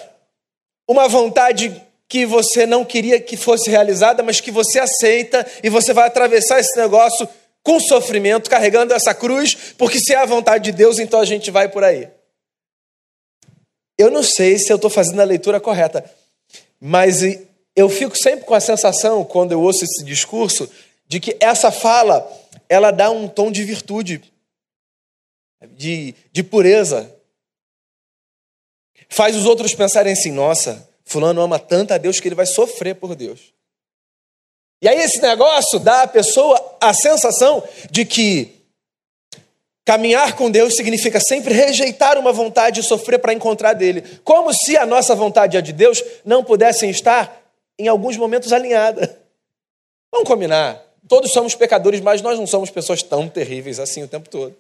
uma 0.87 1.09
vontade 1.09 1.83
que 2.09 2.27
você 2.27 2.67
não 2.67 2.85
queria 2.85 3.21
que 3.21 3.37
fosse 3.37 3.71
realizada, 3.71 4.23
mas 4.23 4.41
que 4.41 4.51
você 4.51 4.81
aceita 4.81 5.47
e 5.63 5.69
você 5.69 5.93
vai 5.93 6.09
atravessar 6.09 6.59
esse 6.59 6.77
negócio 6.77 7.29
com 7.63 7.79
sofrimento, 7.79 8.51
carregando 8.51 8.93
essa 8.93 9.15
cruz, 9.15 9.55
porque 9.79 10.01
se 10.01 10.13
é 10.13 10.17
a 10.17 10.27
vontade 10.27 10.65
de 10.65 10.73
Deus, 10.73 10.99
então 10.99 11.21
a 11.21 11.25
gente 11.25 11.51
vai 11.51 11.69
por 11.69 11.85
aí. 11.85 12.09
Eu 13.97 14.11
não 14.11 14.23
sei 14.23 14.59
se 14.59 14.73
eu 14.73 14.77
estou 14.77 14.91
fazendo 14.91 15.21
a 15.21 15.25
leitura 15.25 15.61
correta, 15.61 16.05
mas 16.81 17.21
eu 17.77 17.89
fico 17.89 18.17
sempre 18.17 18.45
com 18.45 18.55
a 18.55 18.61
sensação, 18.61 19.25
quando 19.25 19.53
eu 19.53 19.61
ouço 19.61 19.85
esse 19.85 20.03
discurso, 20.05 20.69
de 21.07 21.21
que 21.21 21.37
essa 21.39 21.71
fala, 21.71 22.27
ela 22.71 22.91
dá 22.91 23.11
um 23.11 23.29
tom 23.29 23.51
de 23.51 23.63
virtude, 23.65 24.23
de, 25.73 26.15
de 26.33 26.43
pureza. 26.43 27.15
Faz 29.09 29.37
os 29.37 29.45
outros 29.45 29.75
pensarem 29.75 30.15
assim, 30.15 30.31
nossa, 30.31 30.89
fulano 31.05 31.43
ama 31.43 31.59
tanto 31.59 31.93
a 31.93 31.99
Deus 31.99 32.21
que 32.21 32.29
ele 32.29 32.35
vai 32.35 32.47
sofrer 32.47 32.95
por 32.95 33.15
Deus. 33.15 33.53
E 34.81 34.89
aí 34.89 34.99
esse 35.01 35.21
negócio 35.21 35.79
dá 35.79 36.05
à 36.05 36.07
pessoa 36.07 36.79
a 36.81 36.95
sensação 36.95 37.63
de 37.91 38.07
que 38.07 38.61
Caminhar 39.85 40.37
com 40.37 40.49
Deus 40.49 40.77
significa 40.77 41.19
sempre 41.19 41.53
rejeitar 41.53 42.17
uma 42.17 42.33
vontade 42.33 42.79
e 42.79 42.83
sofrer 42.83 43.19
para 43.19 43.33
encontrar 43.33 43.73
dele. 43.73 44.05
Como 44.23 44.53
se 44.53 44.77
a 44.77 44.87
nossa 44.87 45.17
vontade 45.17 45.57
e 45.57 45.59
a 45.59 45.61
de 45.61 45.73
Deus 45.73 46.01
não 46.25 46.45
pudessem 46.45 46.91
estar, 46.91 47.43
em 47.77 47.89
alguns 47.89 48.17
momentos, 48.17 48.53
alinhadas. 48.53 49.09
Vamos 50.13 50.29
combinar. 50.29 50.90
Todos 51.09 51.33
somos 51.33 51.55
pecadores, 51.55 52.01
mas 52.01 52.23
nós 52.23 52.39
não 52.39 52.47
somos 52.47 52.71
pessoas 52.71 53.03
tão 53.03 53.29
terríveis 53.29 53.81
assim 53.81 54.03
o 54.03 54.09
tempo 54.09 54.29
todo. 54.29 54.55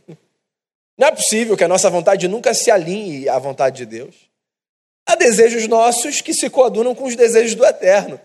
Não 0.98 1.08
é 1.08 1.12
possível 1.12 1.56
que 1.56 1.64
a 1.64 1.68
nossa 1.68 1.88
vontade 1.88 2.28
nunca 2.28 2.52
se 2.52 2.70
alinhe 2.70 3.28
à 3.28 3.38
vontade 3.38 3.78
de 3.78 3.86
Deus. 3.86 4.14
Há 5.06 5.14
desejos 5.14 5.66
nossos 5.66 6.20
que 6.20 6.34
se 6.34 6.50
coadunam 6.50 6.94
com 6.94 7.04
os 7.04 7.16
desejos 7.16 7.54
do 7.54 7.64
eterno. 7.64 8.20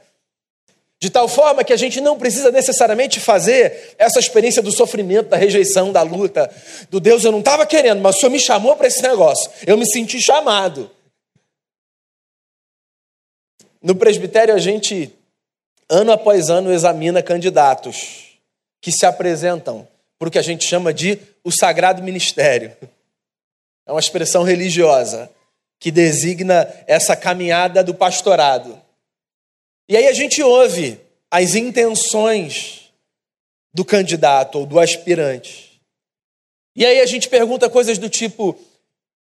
De 1.00 1.10
tal 1.10 1.28
forma 1.28 1.64
que 1.64 1.74
a 1.74 1.78
gente 1.78 2.00
não 2.02 2.18
precisa 2.18 2.52
necessariamente 2.52 3.20
fazer 3.20 3.96
essa 3.98 4.20
experiência 4.20 4.62
do 4.62 4.72
sofrimento, 4.72 5.30
da 5.30 5.38
rejeição, 5.38 5.92
da 5.92 6.02
luta, 6.02 6.50
do 6.90 7.00
Deus, 7.00 7.24
eu 7.24 7.32
não 7.32 7.40
estava 7.40 7.66
querendo, 7.66 8.02
mas 8.02 8.16
o 8.16 8.20
Senhor 8.20 8.32
me 8.32 8.40
chamou 8.40 8.76
para 8.76 8.88
esse 8.88 9.02
negócio. 9.02 9.52
Eu 9.68 9.78
me 9.78 9.86
senti 9.86 10.22
chamado. 10.22 10.90
No 13.82 13.96
presbitério, 13.96 14.54
a 14.54 14.58
gente, 14.58 15.14
ano 15.90 16.12
após 16.12 16.50
ano, 16.50 16.72
examina 16.72 17.22
candidatos 17.22 18.40
que 18.82 18.92
se 18.92 19.06
apresentam 19.06 19.88
para 20.18 20.28
o 20.28 20.32
que 20.32 20.40
a 20.40 20.44
gente 20.44 20.64
chama 20.66 20.94
de 20.94 21.20
o 21.44 21.52
sagrado 21.52 22.02
ministério. 22.04 22.76
É 23.86 23.92
uma 23.92 24.00
expressão 24.00 24.44
religiosa 24.44 25.30
que 25.80 25.92
designa 25.92 26.68
essa 26.88 27.16
caminhada 27.16 27.84
do 27.84 27.94
pastorado. 27.94 28.82
E 29.88 29.96
aí 29.96 30.08
a 30.08 30.14
gente 30.14 30.42
ouve 30.42 31.00
as 31.30 31.54
intenções 31.54 32.92
do 33.74 33.84
candidato 33.84 34.60
ou 34.60 34.66
do 34.66 34.80
aspirante. 34.80 35.82
E 36.76 36.86
aí 36.86 37.00
a 37.00 37.06
gente 37.06 37.30
pergunta 37.30 37.70
coisas 37.70 37.98
do 37.98 38.10
tipo: 38.10 38.58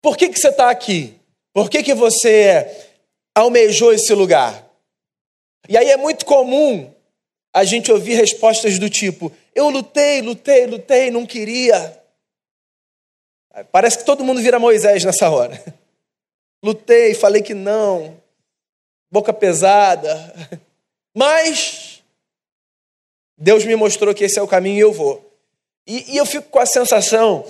por 0.01 0.17
que, 0.17 0.29
que 0.29 0.39
você 0.39 0.49
está 0.49 0.71
aqui? 0.71 1.15
Por 1.53 1.69
que, 1.69 1.83
que 1.83 1.95
você 1.95 2.67
almejou 3.35 3.93
esse 3.93 4.15
lugar? 4.15 4.68
E 5.69 5.77
aí 5.77 5.91
é 5.91 5.97
muito 5.99 6.25
comum 6.25 6.93
a 7.53 7.63
gente 7.63 7.93
ouvir 7.93 8.15
respostas 8.15 8.79
do 8.79 8.89
tipo: 8.89 9.31
eu 9.55 9.69
lutei, 9.69 10.23
lutei, 10.23 10.67
lutei, 10.67 11.11
não 11.11 11.27
queria. 11.27 12.03
Parece 13.71 13.99
que 13.99 14.05
todo 14.05 14.25
mundo 14.25 14.41
vira 14.41 14.59
Moisés 14.59 15.05
nessa 15.05 15.29
hora. 15.29 15.63
Lutei, 16.63 17.15
falei 17.15 17.41
que 17.41 17.55
não, 17.55 18.21
boca 19.11 19.33
pesada. 19.33 20.35
Mas 21.15 22.03
Deus 23.37 23.65
me 23.65 23.77
mostrou 23.77 24.15
que 24.15 24.25
esse 24.25 24.39
é 24.39 24.43
o 24.43 24.49
caminho 24.49 24.77
e 24.77 24.81
eu 24.81 24.93
vou. 24.93 25.25
E, 25.87 26.15
e 26.15 26.17
eu 26.17 26.27
fico 26.27 26.49
com 26.49 26.59
a 26.59 26.67
sensação 26.67 27.45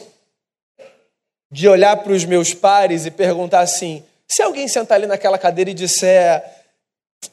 de 1.51 1.67
olhar 1.69 1.97
para 1.97 2.13
os 2.13 2.25
meus 2.25 2.53
pares 2.53 3.07
e 3.07 3.11
perguntar 3.11 3.61
assim: 3.61 4.05
se 4.27 4.43
alguém 4.43 4.69
sentar 4.69 4.97
ali 4.97 5.07
naquela 5.07 5.39
cadeira 5.39 5.71
e 5.71 5.75
disser, 5.75 6.45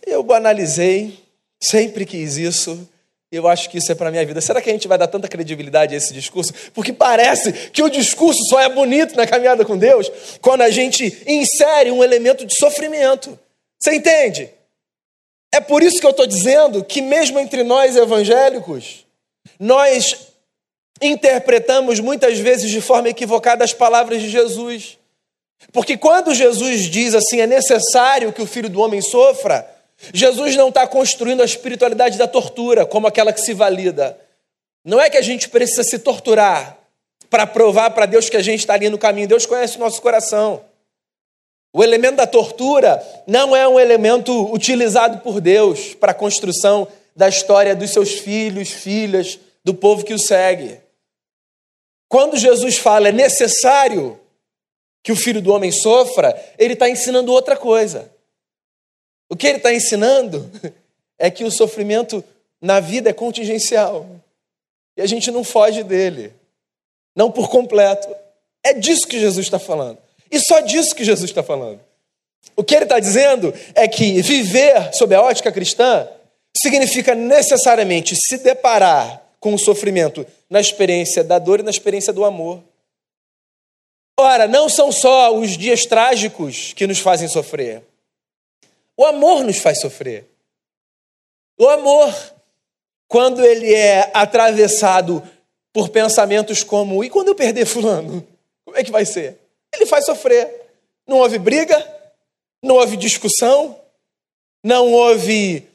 eu 0.06 0.24
banalizei, 0.24 1.20
sempre 1.62 2.06
quis 2.06 2.38
isso, 2.38 2.88
eu 3.32 3.48
acho 3.48 3.70
que 3.70 3.78
isso 3.78 3.92
é 3.92 3.96
para 3.96 4.12
minha 4.12 4.26
vida. 4.26 4.40
Será 4.40 4.62
que 4.62 4.70
a 4.70 4.74
gente 4.74 4.88
vai 4.88 4.98
dar 4.98 5.08
tanta 5.08 5.28
credibilidade 5.28 5.94
a 5.94 5.98
esse 5.98 6.14
discurso? 6.14 6.54
Porque 6.74 6.94
parece 6.94 7.52
que 7.70 7.84
o 7.84 7.90
discurso 7.90 8.44
só 8.46 8.60
é 8.60 8.70
bonito 8.70 9.16
na 9.16 9.28
caminhada 9.28 9.66
com 9.66 9.78
Deus 9.78 10.10
quando 10.42 10.62
a 10.62 10.70
gente 10.70 11.24
insere 11.28 11.92
um 11.92 12.04
elemento 12.04 12.46
de 12.46 12.56
sofrimento. 12.58 13.38
Você 13.80 13.96
entende? 13.96 14.50
É 15.54 15.60
por 15.60 15.84
isso 15.84 16.00
que 16.00 16.06
eu 16.06 16.12
estou 16.12 16.28
dizendo 16.28 16.84
que, 16.84 17.02
mesmo 17.02 17.40
entre 17.40 17.64
nós 17.64 17.96
evangélicos, 17.96 19.06
nós 19.60 20.28
interpretamos 21.02 22.00
muitas 22.00 22.40
vezes 22.40 22.70
de 22.70 22.82
forma 22.82 23.10
equivocada 23.10 23.64
as 23.64 23.74
palavras 23.74 24.22
de 24.22 24.30
Jesus. 24.30 24.98
Porque 25.72 25.98
quando 25.98 26.34
Jesus 26.34 26.82
diz 26.84 27.14
assim, 27.14 27.42
é 27.42 27.48
necessário 27.48 28.32
que 28.32 28.42
o 28.42 28.48
filho 28.48 28.70
do 28.70 28.82
homem 28.82 29.02
sofra, 29.02 29.75
Jesus 30.14 30.56
não 30.56 30.70
está 30.70 30.88
construindo 30.88 31.42
a 31.42 31.46
espiritualidade 31.46 32.18
da 32.18 32.28
tortura 32.28 32.86
como 32.86 33.08
aquela 33.08 33.34
que 33.34 33.42
se 33.42 33.54
valida. 33.54 34.20
Não 34.84 35.00
é 35.00 35.10
que 35.10 35.18
a 35.18 35.22
gente 35.22 35.50
precisa 35.50 35.84
se 35.84 36.00
torturar 36.00 36.78
para 37.30 37.48
provar 37.48 37.90
para 37.92 38.06
Deus 38.06 38.30
que 38.30 38.38
a 38.38 38.42
gente 38.42 38.60
está 38.60 38.76
ali 38.76 38.90
no 38.90 38.98
caminho. 38.98 39.28
Deus 39.28 39.46
conhece 39.46 39.78
o 39.78 39.80
nosso 39.80 40.02
coração. 40.02 40.64
O 41.74 41.84
elemento 41.84 42.18
da 42.18 42.28
tortura 42.28 43.04
não 43.28 43.56
é 43.56 43.68
um 43.68 43.80
elemento 43.80 44.52
utilizado 44.54 45.20
por 45.20 45.42
Deus 45.42 45.94
para 45.94 46.12
a 46.12 46.16
construção 46.16 46.88
da 47.16 47.28
história 47.28 47.76
dos 47.76 47.92
seus 47.92 48.20
filhos, 48.20 48.70
filhas, 48.70 49.40
do 49.64 49.74
povo 49.74 50.06
que 50.06 50.14
o 50.14 50.20
segue. 50.20 50.80
Quando 52.08 52.38
Jesus 52.38 52.78
fala 52.78 53.10
é 53.10 53.12
necessário 53.12 54.20
que 55.04 55.12
o 55.12 55.16
filho 55.16 55.42
do 55.42 55.52
homem 55.52 55.72
sofra, 55.72 56.36
ele 56.58 56.74
está 56.74 56.90
ensinando 56.90 57.32
outra 57.32 57.58
coisa. 57.58 58.10
O 59.30 59.36
que 59.36 59.48
ele 59.48 59.58
está 59.58 59.74
ensinando 59.74 60.50
é 61.18 61.30
que 61.30 61.44
o 61.44 61.52
sofrimento 61.52 62.24
na 62.62 62.80
vida 62.80 63.10
é 63.10 63.14
contingencial. 63.14 64.08
E 64.98 65.02
a 65.02 65.06
gente 65.06 65.32
não 65.32 65.44
foge 65.44 65.84
dele. 65.84 66.34
Não 67.16 67.32
por 67.32 67.50
completo. 67.50 68.08
É 68.64 68.74
disso 68.74 69.08
que 69.08 69.20
Jesus 69.20 69.46
está 69.46 69.60
falando. 69.60 69.98
E 70.32 70.40
só 70.40 70.60
disso 70.60 70.96
que 70.96 71.04
Jesus 71.04 71.30
está 71.30 71.44
falando. 71.44 71.80
O 72.56 72.64
que 72.64 72.76
ele 72.76 72.86
está 72.86 73.00
dizendo 73.00 73.54
é 73.74 73.88
que 73.88 74.22
viver 74.22 74.94
sob 74.94 75.14
a 75.14 75.22
ótica 75.22 75.52
cristã 75.52 76.08
significa 76.56 77.14
necessariamente 77.14 78.16
se 78.16 78.38
deparar 78.38 79.22
com 79.40 79.54
o 79.54 79.60
sofrimento 79.60 80.26
na 80.50 80.60
experiência 80.60 81.24
da 81.24 81.38
dor 81.38 81.60
e 81.60 81.64
na 81.64 81.70
experiência 81.70 82.14
do 82.14 82.24
amor. 82.24 82.64
Ora, 84.18 84.48
não 84.48 84.70
são 84.70 84.92
só 84.92 85.36
os 85.36 85.58
dias 85.58 85.86
trágicos 85.86 86.74
que 86.74 86.88
nos 86.88 87.00
fazem 87.00 87.28
sofrer. 87.28 87.84
O 88.98 89.06
amor 89.06 89.44
nos 89.44 89.58
faz 89.58 89.80
sofrer. 89.80 90.30
O 91.58 91.68
amor, 91.68 92.14
quando 93.08 93.44
ele 93.44 93.74
é 93.74 94.12
atravessado 94.14 95.24
por 95.74 95.90
pensamentos 95.90 96.64
como: 96.64 97.04
e 97.04 97.10
quando 97.10 97.30
eu 97.30 97.36
perder 97.36 97.66
Fulano? 97.66 98.26
Como 98.64 98.78
é 98.78 98.84
que 98.84 98.92
vai 98.92 99.06
ser? 99.06 99.40
Ele 99.74 99.86
faz 99.86 100.06
sofrer. 100.06 100.64
Não 101.08 101.18
houve 101.18 101.38
briga, 101.38 101.78
não 102.64 102.76
houve 102.76 102.98
discussão, 102.98 103.80
não 104.64 104.92
houve 104.92 105.68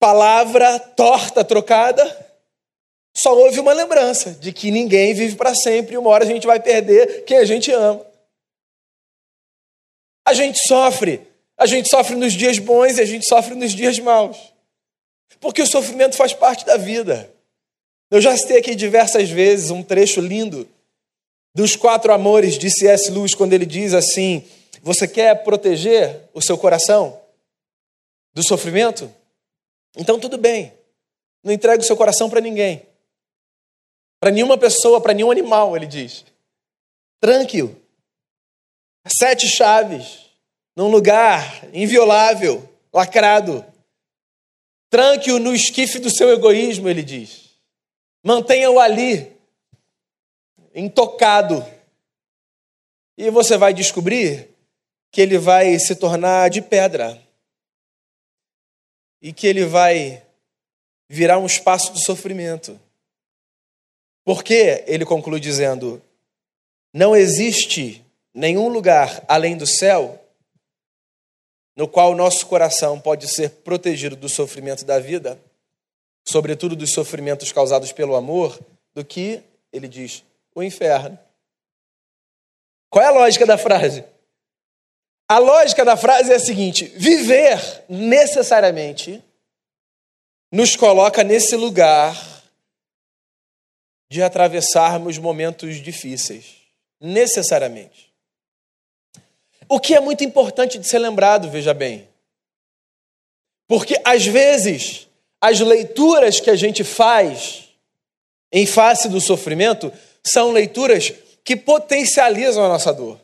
palavra 0.00 0.78
torta 0.78 1.44
trocada. 1.44 2.26
Só 3.16 3.36
houve 3.36 3.58
uma 3.58 3.72
lembrança 3.72 4.32
de 4.32 4.52
que 4.52 4.70
ninguém 4.70 5.12
vive 5.12 5.36
para 5.36 5.54
sempre 5.54 5.94
e 5.94 5.98
uma 5.98 6.10
hora 6.10 6.24
a 6.24 6.26
gente 6.26 6.46
vai 6.46 6.60
perder 6.60 7.24
quem 7.24 7.38
a 7.38 7.44
gente 7.44 7.70
ama. 7.72 8.06
A 10.26 10.32
gente 10.32 10.58
sofre. 10.66 11.26
A 11.58 11.66
gente 11.66 11.88
sofre 11.88 12.14
nos 12.14 12.32
dias 12.32 12.60
bons 12.60 12.98
e 12.98 13.00
a 13.02 13.04
gente 13.04 13.26
sofre 13.28 13.56
nos 13.56 13.72
dias 13.72 13.98
maus. 13.98 14.54
Porque 15.40 15.60
o 15.60 15.66
sofrimento 15.66 16.16
faz 16.16 16.32
parte 16.32 16.64
da 16.64 16.76
vida. 16.76 17.28
Eu 18.10 18.20
já 18.20 18.36
citei 18.36 18.58
aqui 18.58 18.76
diversas 18.76 19.28
vezes 19.28 19.70
um 19.70 19.82
trecho 19.82 20.20
lindo 20.20 20.68
dos 21.54 21.74
quatro 21.74 22.12
amores 22.12 22.56
de 22.56 22.70
C.S. 22.70 23.10
Lewis, 23.10 23.34
quando 23.34 23.52
ele 23.52 23.66
diz 23.66 23.92
assim: 23.92 24.44
Você 24.82 25.08
quer 25.08 25.42
proteger 25.42 26.28
o 26.32 26.40
seu 26.40 26.56
coração 26.56 27.20
do 28.32 28.42
sofrimento? 28.42 29.12
Então 29.96 30.18
tudo 30.18 30.38
bem, 30.38 30.72
não 31.42 31.52
entregue 31.52 31.82
o 31.82 31.86
seu 31.86 31.96
coração 31.96 32.30
para 32.30 32.40
ninguém. 32.40 32.86
Para 34.20 34.30
nenhuma 34.30 34.56
pessoa, 34.56 35.00
para 35.00 35.12
nenhum 35.12 35.30
animal, 35.30 35.76
ele 35.76 35.86
diz. 35.86 36.24
Tranque-o. 37.20 37.76
Sete 39.06 39.48
chaves, 39.48 40.27
num 40.78 40.86
lugar 40.86 41.68
inviolável, 41.74 42.72
lacrado. 42.92 43.66
Tranque-o 44.88 45.40
no 45.40 45.52
esquife 45.52 45.98
do 45.98 46.08
seu 46.08 46.30
egoísmo, 46.30 46.88
ele 46.88 47.02
diz. 47.02 47.50
Mantenha-o 48.22 48.78
ali, 48.78 49.36
intocado. 50.72 51.66
E 53.16 53.28
você 53.28 53.56
vai 53.56 53.74
descobrir 53.74 54.50
que 55.10 55.20
ele 55.20 55.36
vai 55.36 55.76
se 55.80 55.96
tornar 55.96 56.48
de 56.48 56.62
pedra. 56.62 57.20
E 59.20 59.32
que 59.32 59.48
ele 59.48 59.64
vai 59.64 60.22
virar 61.08 61.40
um 61.40 61.46
espaço 61.46 61.92
de 61.92 62.04
sofrimento. 62.04 62.80
Porque 64.24 64.84
ele 64.86 65.04
conclui 65.04 65.40
dizendo: 65.40 66.00
não 66.94 67.16
existe 67.16 68.06
nenhum 68.32 68.68
lugar 68.68 69.24
além 69.26 69.56
do 69.56 69.66
céu 69.66 70.24
no 71.78 71.86
qual 71.86 72.10
o 72.10 72.16
nosso 72.16 72.44
coração 72.48 72.98
pode 72.98 73.28
ser 73.28 73.50
protegido 73.50 74.16
do 74.16 74.28
sofrimento 74.28 74.84
da 74.84 74.98
vida, 74.98 75.40
sobretudo 76.26 76.74
dos 76.74 76.92
sofrimentos 76.92 77.52
causados 77.52 77.92
pelo 77.92 78.16
amor, 78.16 78.58
do 78.92 79.04
que, 79.04 79.40
ele 79.72 79.86
diz, 79.86 80.24
o 80.56 80.60
inferno. 80.60 81.16
Qual 82.90 83.04
é 83.04 83.06
a 83.06 83.12
lógica 83.12 83.46
da 83.46 83.56
frase? 83.56 84.04
A 85.28 85.38
lógica 85.38 85.84
da 85.84 85.96
frase 85.96 86.32
é 86.32 86.34
a 86.34 86.40
seguinte: 86.40 86.86
viver 86.96 87.84
necessariamente 87.88 89.22
nos 90.50 90.74
coloca 90.74 91.22
nesse 91.22 91.54
lugar 91.54 92.42
de 94.10 94.20
atravessarmos 94.20 95.16
momentos 95.16 95.76
difíceis, 95.76 96.56
necessariamente. 97.00 98.07
O 99.68 99.78
que 99.78 99.94
é 99.94 100.00
muito 100.00 100.24
importante 100.24 100.78
de 100.78 100.88
ser 100.88 100.98
lembrado, 100.98 101.50
veja 101.50 101.74
bem. 101.74 102.08
Porque 103.66 104.00
às 104.04 104.24
vezes 104.24 105.08
as 105.40 105.60
leituras 105.60 106.40
que 106.40 106.50
a 106.50 106.56
gente 106.56 106.82
faz 106.82 107.68
em 108.50 108.66
face 108.66 109.08
do 109.08 109.20
sofrimento 109.20 109.92
são 110.24 110.50
leituras 110.50 111.12
que 111.44 111.54
potencializam 111.54 112.64
a 112.64 112.68
nossa 112.68 112.92
dor. 112.92 113.20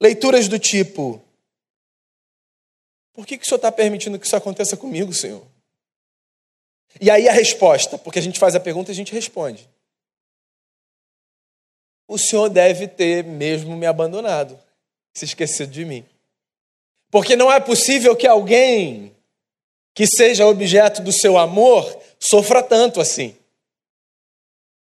Leituras 0.00 0.48
do 0.48 0.58
tipo: 0.58 1.22
Por 3.12 3.26
que, 3.26 3.36
que 3.36 3.44
o 3.44 3.46
Senhor 3.46 3.56
está 3.56 3.70
permitindo 3.70 4.18
que 4.18 4.26
isso 4.26 4.36
aconteça 4.36 4.76
comigo, 4.76 5.12
Senhor? 5.12 5.46
E 7.00 7.10
aí 7.10 7.28
a 7.28 7.32
resposta, 7.32 7.98
porque 7.98 8.18
a 8.18 8.22
gente 8.22 8.38
faz 8.38 8.54
a 8.54 8.60
pergunta 8.60 8.90
e 8.90 8.92
a 8.92 8.96
gente 8.96 9.12
responde. 9.12 9.68
O 12.06 12.18
Senhor 12.18 12.48
deve 12.48 12.86
ter 12.86 13.24
mesmo 13.24 13.76
me 13.76 13.86
abandonado, 13.86 14.58
se 15.14 15.24
esquecido 15.24 15.70
de 15.70 15.84
mim. 15.84 16.04
Porque 17.10 17.36
não 17.36 17.50
é 17.50 17.60
possível 17.60 18.16
que 18.16 18.26
alguém 18.26 19.14
que 19.94 20.06
seja 20.06 20.46
objeto 20.46 21.00
do 21.00 21.12
seu 21.12 21.38
amor 21.38 21.98
sofra 22.18 22.62
tanto 22.62 23.00
assim. 23.00 23.36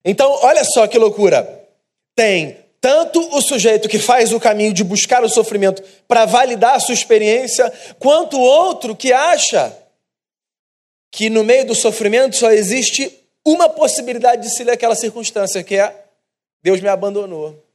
Então, 0.04 0.30
olha 0.42 0.64
só 0.64 0.86
que 0.88 0.98
loucura. 0.98 1.64
Tem 2.14 2.58
tanto 2.80 3.20
o 3.36 3.40
sujeito 3.40 3.88
que 3.88 3.98
faz 3.98 4.32
o 4.32 4.40
caminho 4.40 4.72
de 4.72 4.82
buscar 4.84 5.22
o 5.24 5.28
sofrimento 5.28 5.82
para 6.06 6.24
validar 6.24 6.74
a 6.74 6.80
sua 6.80 6.94
experiência, 6.94 7.72
quanto 7.98 8.36
o 8.36 8.42
outro 8.42 8.94
que 8.94 9.12
acha 9.12 9.76
que 11.10 11.30
no 11.30 11.44
meio 11.44 11.66
do 11.66 11.74
sofrimento 11.74 12.36
só 12.36 12.50
existe 12.50 13.12
uma 13.44 13.68
possibilidade 13.68 14.42
de 14.42 14.54
se 14.54 14.64
ler 14.64 14.72
aquela 14.72 14.94
circunstância, 14.94 15.62
que 15.62 15.76
é 15.76 16.04
Deus 16.62 16.80
me 16.80 16.88
abandonou. 16.88 17.65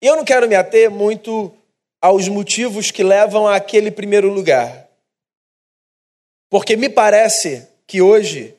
E 0.00 0.06
eu 0.06 0.16
não 0.16 0.24
quero 0.24 0.48
me 0.48 0.54
ater 0.54 0.90
muito 0.90 1.52
aos 2.00 2.28
motivos 2.28 2.90
que 2.90 3.02
levam 3.02 3.48
àquele 3.48 3.90
primeiro 3.90 4.32
lugar. 4.32 4.88
Porque 6.48 6.76
me 6.76 6.88
parece 6.88 7.66
que 7.86 8.00
hoje 8.00 8.54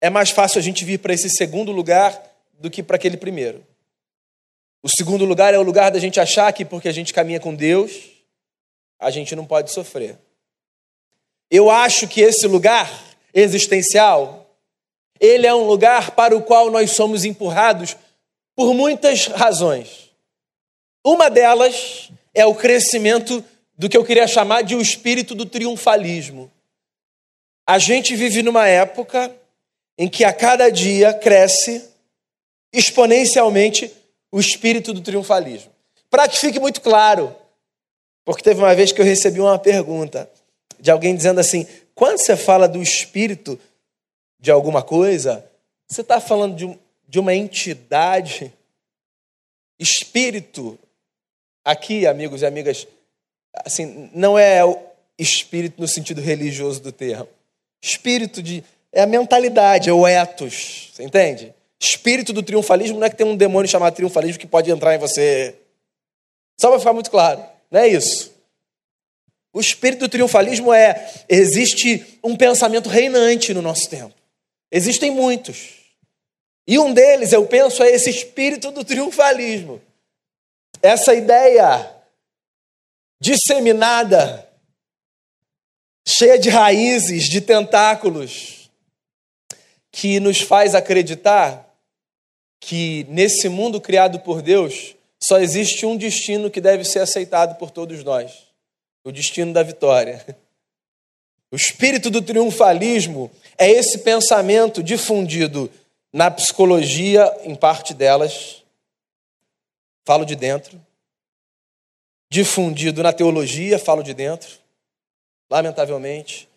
é 0.00 0.08
mais 0.08 0.30
fácil 0.30 0.58
a 0.58 0.62
gente 0.62 0.84
vir 0.84 0.98
para 0.98 1.12
esse 1.12 1.28
segundo 1.28 1.72
lugar 1.72 2.22
do 2.54 2.70
que 2.70 2.82
para 2.82 2.96
aquele 2.96 3.16
primeiro. 3.16 3.66
O 4.82 4.88
segundo 4.88 5.24
lugar 5.24 5.52
é 5.52 5.58
o 5.58 5.62
lugar 5.62 5.90
da 5.90 5.98
gente 5.98 6.20
achar 6.20 6.52
que 6.52 6.64
porque 6.64 6.88
a 6.88 6.92
gente 6.92 7.12
caminha 7.12 7.40
com 7.40 7.54
Deus, 7.54 8.10
a 8.98 9.10
gente 9.10 9.34
não 9.34 9.44
pode 9.44 9.72
sofrer. 9.72 10.16
Eu 11.50 11.70
acho 11.70 12.06
que 12.06 12.20
esse 12.20 12.46
lugar 12.46 12.88
existencial, 13.34 14.48
ele 15.18 15.46
é 15.46 15.54
um 15.54 15.66
lugar 15.66 16.12
para 16.12 16.36
o 16.36 16.42
qual 16.42 16.70
nós 16.70 16.92
somos 16.92 17.24
empurrados 17.24 17.96
por 18.54 18.72
muitas 18.74 19.26
razões. 19.26 20.05
Uma 21.06 21.30
delas 21.30 22.10
é 22.34 22.44
o 22.44 22.52
crescimento 22.52 23.44
do 23.78 23.88
que 23.88 23.96
eu 23.96 24.04
queria 24.04 24.26
chamar 24.26 24.62
de 24.62 24.74
o 24.74 24.80
espírito 24.80 25.36
do 25.36 25.46
triunfalismo. 25.46 26.50
A 27.64 27.78
gente 27.78 28.16
vive 28.16 28.42
numa 28.42 28.66
época 28.66 29.32
em 29.96 30.08
que 30.08 30.24
a 30.24 30.32
cada 30.32 30.68
dia 30.68 31.14
cresce 31.14 31.88
exponencialmente 32.72 33.88
o 34.32 34.40
espírito 34.40 34.92
do 34.92 35.00
triunfalismo. 35.00 35.70
Para 36.10 36.26
que 36.26 36.38
fique 36.38 36.58
muito 36.58 36.80
claro, 36.80 37.32
porque 38.24 38.42
teve 38.42 38.58
uma 38.58 38.74
vez 38.74 38.90
que 38.90 39.00
eu 39.00 39.04
recebi 39.04 39.40
uma 39.40 39.60
pergunta 39.60 40.28
de 40.80 40.90
alguém 40.90 41.14
dizendo 41.14 41.38
assim: 41.38 41.68
quando 41.94 42.18
você 42.18 42.36
fala 42.36 42.66
do 42.66 42.82
espírito 42.82 43.56
de 44.40 44.50
alguma 44.50 44.82
coisa, 44.82 45.48
você 45.86 46.00
está 46.00 46.20
falando 46.20 46.56
de, 46.56 46.64
um, 46.64 46.76
de 47.06 47.20
uma 47.20 47.32
entidade. 47.32 48.52
Espírito, 49.78 50.76
aqui, 51.66 52.06
amigos 52.06 52.42
e 52.42 52.46
amigas, 52.46 52.86
assim, 53.64 54.08
não 54.14 54.38
é 54.38 54.64
o 54.64 54.78
espírito 55.18 55.80
no 55.80 55.88
sentido 55.88 56.20
religioso 56.20 56.80
do 56.80 56.92
termo. 56.92 57.28
Espírito 57.82 58.40
de. 58.40 58.62
É 58.92 59.02
a 59.02 59.06
mentalidade, 59.06 59.90
é 59.90 59.92
o 59.92 60.06
ethos. 60.06 60.90
Você 60.94 61.02
entende? 61.02 61.52
Espírito 61.78 62.32
do 62.32 62.42
triunfalismo 62.42 62.98
não 62.98 63.06
é 63.06 63.10
que 63.10 63.16
tem 63.16 63.26
um 63.26 63.36
demônio 63.36 63.68
chamado 63.68 63.94
triunfalismo 63.94 64.38
que 64.38 64.46
pode 64.46 64.70
entrar 64.70 64.94
em 64.94 64.98
você. 64.98 65.54
Só 66.58 66.70
para 66.70 66.78
ficar 66.78 66.94
muito 66.94 67.10
claro, 67.10 67.44
não 67.70 67.80
é 67.80 67.88
isso. 67.88 68.32
O 69.52 69.60
espírito 69.60 70.00
do 70.00 70.08
triunfalismo 70.08 70.72
é: 70.72 71.12
existe 71.28 72.18
um 72.22 72.36
pensamento 72.36 72.88
reinante 72.88 73.52
no 73.52 73.60
nosso 73.60 73.90
tempo. 73.90 74.14
Existem 74.70 75.10
muitos. 75.10 75.74
E 76.66 76.78
um 76.78 76.92
deles, 76.92 77.32
eu 77.32 77.46
penso, 77.46 77.82
é 77.82 77.90
esse 77.90 78.10
espírito 78.10 78.70
do 78.70 78.84
triunfalismo. 78.84 79.80
Essa 80.82 81.14
ideia 81.14 81.94
disseminada, 83.20 84.48
cheia 86.06 86.38
de 86.38 86.48
raízes, 86.48 87.24
de 87.24 87.40
tentáculos, 87.40 88.70
que 89.90 90.20
nos 90.20 90.40
faz 90.40 90.74
acreditar 90.74 91.66
que 92.60 93.06
nesse 93.08 93.48
mundo 93.48 93.80
criado 93.80 94.20
por 94.20 94.42
Deus 94.42 94.94
só 95.22 95.38
existe 95.38 95.86
um 95.86 95.96
destino 95.96 96.50
que 96.50 96.60
deve 96.60 96.84
ser 96.84 97.00
aceitado 97.00 97.56
por 97.58 97.70
todos 97.70 98.04
nós: 98.04 98.48
o 99.04 99.10
destino 99.10 99.52
da 99.52 99.62
vitória. 99.62 100.24
O 101.50 101.56
espírito 101.56 102.10
do 102.10 102.20
triunfalismo 102.20 103.30
é 103.56 103.70
esse 103.70 103.98
pensamento 103.98 104.82
difundido 104.82 105.70
na 106.12 106.30
psicologia, 106.30 107.32
em 107.44 107.54
parte 107.54 107.94
delas, 107.94 108.64
falo 110.06 110.24
de 110.24 110.36
dentro, 110.36 110.80
difundido 112.30 113.02
na 113.02 113.12
teologia, 113.12 113.76
falo 113.76 114.04
de 114.04 114.14
dentro, 114.14 114.58
lamentavelmente, 115.50 116.48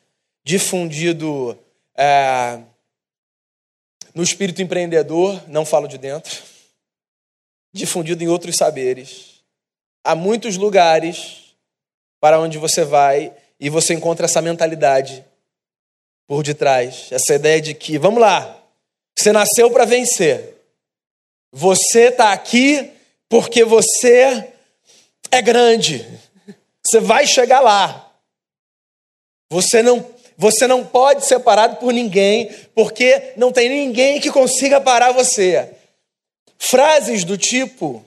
difundido 0.44 1.58
é, 1.98 2.60
no 4.14 4.22
espírito 4.22 4.62
empreendedor, 4.62 5.44
não 5.48 5.66
falo 5.66 5.88
de 5.88 5.98
dentro, 5.98 6.44
difundido 7.74 8.24
em 8.24 8.28
outros 8.28 8.56
saberes. 8.56 9.42
Há 10.04 10.16
muitos 10.16 10.56
lugares 10.56 11.56
para 12.20 12.40
onde 12.40 12.60
você 12.60 12.86
vai 12.86 13.34
e 13.60 13.68
você 13.68 13.96
encontra 13.96 14.26
essa 14.26 14.42
mentalidade 14.44 15.26
por 16.28 16.44
detrás, 16.44 17.12
essa 17.12 17.34
ideia 17.34 17.60
de 17.60 17.74
que, 17.74 17.98
vamos 17.98 18.22
lá, 18.22 18.64
você 19.18 19.32
nasceu 19.32 19.72
para 19.72 19.86
vencer. 19.86 20.56
Você 21.52 22.10
está 22.10 22.32
aqui 22.32 22.99
porque 23.30 23.64
você 23.64 24.52
é 25.32 25.42
grande. 25.42 26.06
Você 26.84 27.00
vai 27.00 27.28
chegar 27.28 27.62
lá. 27.62 28.12
Você 29.52 29.82
não, 29.84 30.06
você 30.36 30.66
não 30.68 30.86
pode 30.86 31.26
ser 31.26 31.40
parado 31.40 31.78
por 31.78 31.94
ninguém, 31.94 32.52
porque 32.74 33.34
não 33.38 33.52
tem 33.52 33.70
ninguém 33.70 34.20
que 34.20 34.32
consiga 34.32 34.82
parar 34.82 35.12
você. 35.12 35.76
Frases 36.58 37.24
do 37.24 37.38
tipo 37.38 38.04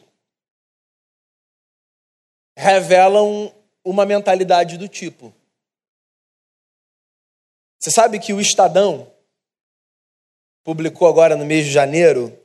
revelam 2.57 3.53
uma 3.85 4.05
mentalidade 4.05 4.77
do 4.77 4.89
tipo. 4.89 5.33
Você 7.81 7.91
sabe 7.91 8.21
que 8.21 8.33
o 8.33 8.41
Estadão 8.41 9.11
publicou 10.63 11.09
agora 11.09 11.37
no 11.37 11.45
mês 11.45 11.67
de 11.67 11.73
janeiro 11.73 12.39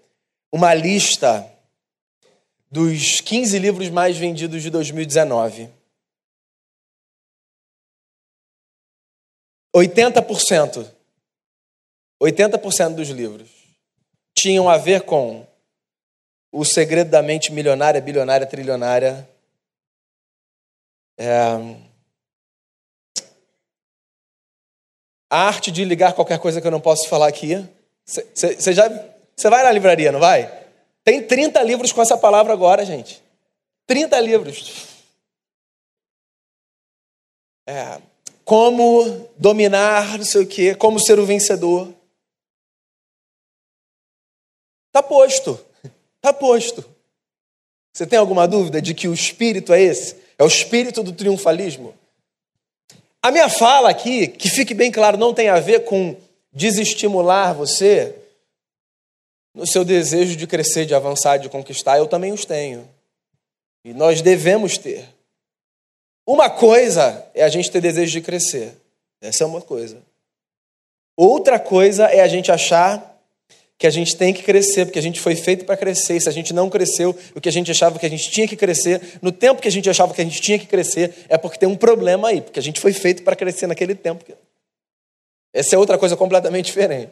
uma 0.52 0.74
lista 0.74 1.57
dos 2.70 3.22
15 3.22 3.58
livros 3.60 3.90
mais 3.90 4.18
vendidos 4.18 4.62
de 4.62 4.70
2019. 4.70 5.70
80%, 9.76 10.92
80% 12.22 12.96
dos 12.96 13.10
livros 13.10 13.50
tinham 14.36 14.70
a 14.70 14.78
ver 14.78 15.02
com 15.02 15.46
o 16.52 16.66
segredo 16.66 17.10
da 17.10 17.22
mente 17.22 17.52
milionária, 17.52 18.02
bilionária, 18.02 18.48
trilionária. 18.48 19.28
É... 21.18 21.34
A 25.30 25.48
arte 25.48 25.72
de 25.72 25.84
ligar 25.84 26.14
qualquer 26.14 26.40
coisa 26.40 26.62
que 26.62 26.68
eu 26.68 26.72
não 26.72 26.80
posso 26.80 27.08
falar 27.10 27.28
aqui. 27.28 27.68
Você 28.06 28.74
já. 28.74 28.88
Você 29.36 29.50
vai 29.50 29.64
na 29.64 29.72
livraria, 29.72 30.12
não 30.12 30.20
vai? 30.20 30.67
Tem 31.08 31.24
30 31.24 31.64
livros 31.64 31.94
com 31.94 32.02
essa 32.02 32.18
palavra 32.18 32.52
agora, 32.52 32.84
gente. 32.84 33.24
30 33.86 34.20
livros. 34.20 34.88
É, 37.66 38.02
como 38.44 39.30
dominar, 39.38 40.18
não 40.18 40.26
sei 40.26 40.44
o 40.44 40.46
quê, 40.46 40.76
como 40.76 41.00
ser 41.00 41.18
o 41.18 41.26
vencedor. 41.26 41.94
Está 44.90 45.02
posto. 45.02 45.58
Está 46.18 46.34
posto. 46.34 46.84
Você 47.94 48.06
tem 48.06 48.20
alguma 48.20 48.46
dúvida 48.46 48.82
de 48.82 48.94
que 48.94 49.08
o 49.08 49.14
espírito 49.14 49.72
é 49.72 49.82
esse? 49.82 50.18
É 50.38 50.44
o 50.44 50.48
espírito 50.48 51.02
do 51.02 51.14
triunfalismo? 51.14 51.96
A 53.22 53.32
minha 53.32 53.48
fala 53.48 53.90
aqui, 53.90 54.28
que 54.28 54.50
fique 54.50 54.74
bem 54.74 54.92
claro, 54.92 55.16
não 55.16 55.34
tem 55.34 55.48
a 55.48 55.58
ver 55.62 55.86
com 55.86 56.18
desestimular 56.52 57.54
você 57.54 58.14
no 59.58 59.66
seu 59.66 59.84
desejo 59.84 60.36
de 60.38 60.46
crescer, 60.46 60.86
de 60.86 60.94
avançar, 60.94 61.38
de 61.38 61.50
conquistar, 61.50 61.98
eu 61.98 62.06
também 62.06 62.32
os 62.32 62.46
tenho. 62.46 62.88
E 63.84 63.92
nós 63.92 64.22
devemos 64.22 64.78
ter. 64.78 65.04
Uma 66.28 66.48
coisa 66.48 67.28
é 67.34 67.44
a 67.44 67.50
gente 67.50 67.72
ter 67.72 67.82
desejo 67.82 68.12
de 68.12 68.22
crescer. 68.22 68.78
Essa 69.20 69.44
é 69.44 69.48
uma 69.48 69.62
coisa. 69.62 69.98
Outra 71.16 71.60
coisa 71.60 72.06
é 72.06 72.22
a 72.22 72.28
gente 72.28 72.52
achar 72.52 73.20
que 73.80 73.88
a 73.88 73.90
gente 73.90 74.16
tem 74.16 74.32
que 74.32 74.44
crescer, 74.44 74.86
porque 74.86 75.00
a 75.00 75.02
gente 75.02 75.20
foi 75.20 75.36
feito 75.36 75.66
para 75.66 75.76
crescer. 75.76 76.18
E 76.18 76.22
se 76.22 76.30
a 76.30 76.32
gente 76.32 76.54
não 76.54 76.70
cresceu, 76.70 77.18
o 77.34 77.42
que 77.42 77.50
a 77.50 77.52
gente 77.52 77.72
achava 77.72 77.98
que 77.98 78.06
a 78.06 78.10
gente 78.10 78.30
tinha 78.30 78.48
que 78.48 78.56
crescer, 78.56 79.18
no 79.24 79.32
tempo 79.32 79.60
que 79.60 79.68
a 79.68 79.72
gente 79.72 79.90
achava 79.90 80.14
que 80.14 80.22
a 80.22 80.24
gente 80.24 80.40
tinha 80.40 80.60
que 80.60 80.68
crescer, 80.68 81.26
é 81.30 81.38
porque 81.38 81.58
tem 81.58 81.68
um 81.68 81.76
problema 81.76 82.28
aí, 82.28 82.42
porque 82.42 82.60
a 82.60 82.64
gente 82.64 82.80
foi 82.80 82.94
feito 82.94 83.24
para 83.24 83.36
crescer 83.36 83.66
naquele 83.66 83.96
tempo. 83.96 84.24
Essa 85.52 85.76
é 85.76 85.80
outra 85.80 85.98
coisa 85.98 86.16
completamente 86.16 86.66
diferente. 86.66 87.12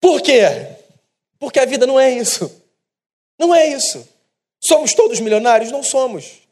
Por 0.00 0.20
quê? 0.20 0.42
Porque 1.38 1.60
a 1.60 1.64
vida 1.64 1.86
não 1.86 1.98
é 1.98 2.10
isso. 2.10 2.62
Não 3.38 3.54
é 3.54 3.66
isso. 3.68 4.06
Somos 4.60 4.94
todos 4.94 5.20
milionários? 5.20 5.70
Não 5.70 5.82
somos. 5.82 6.48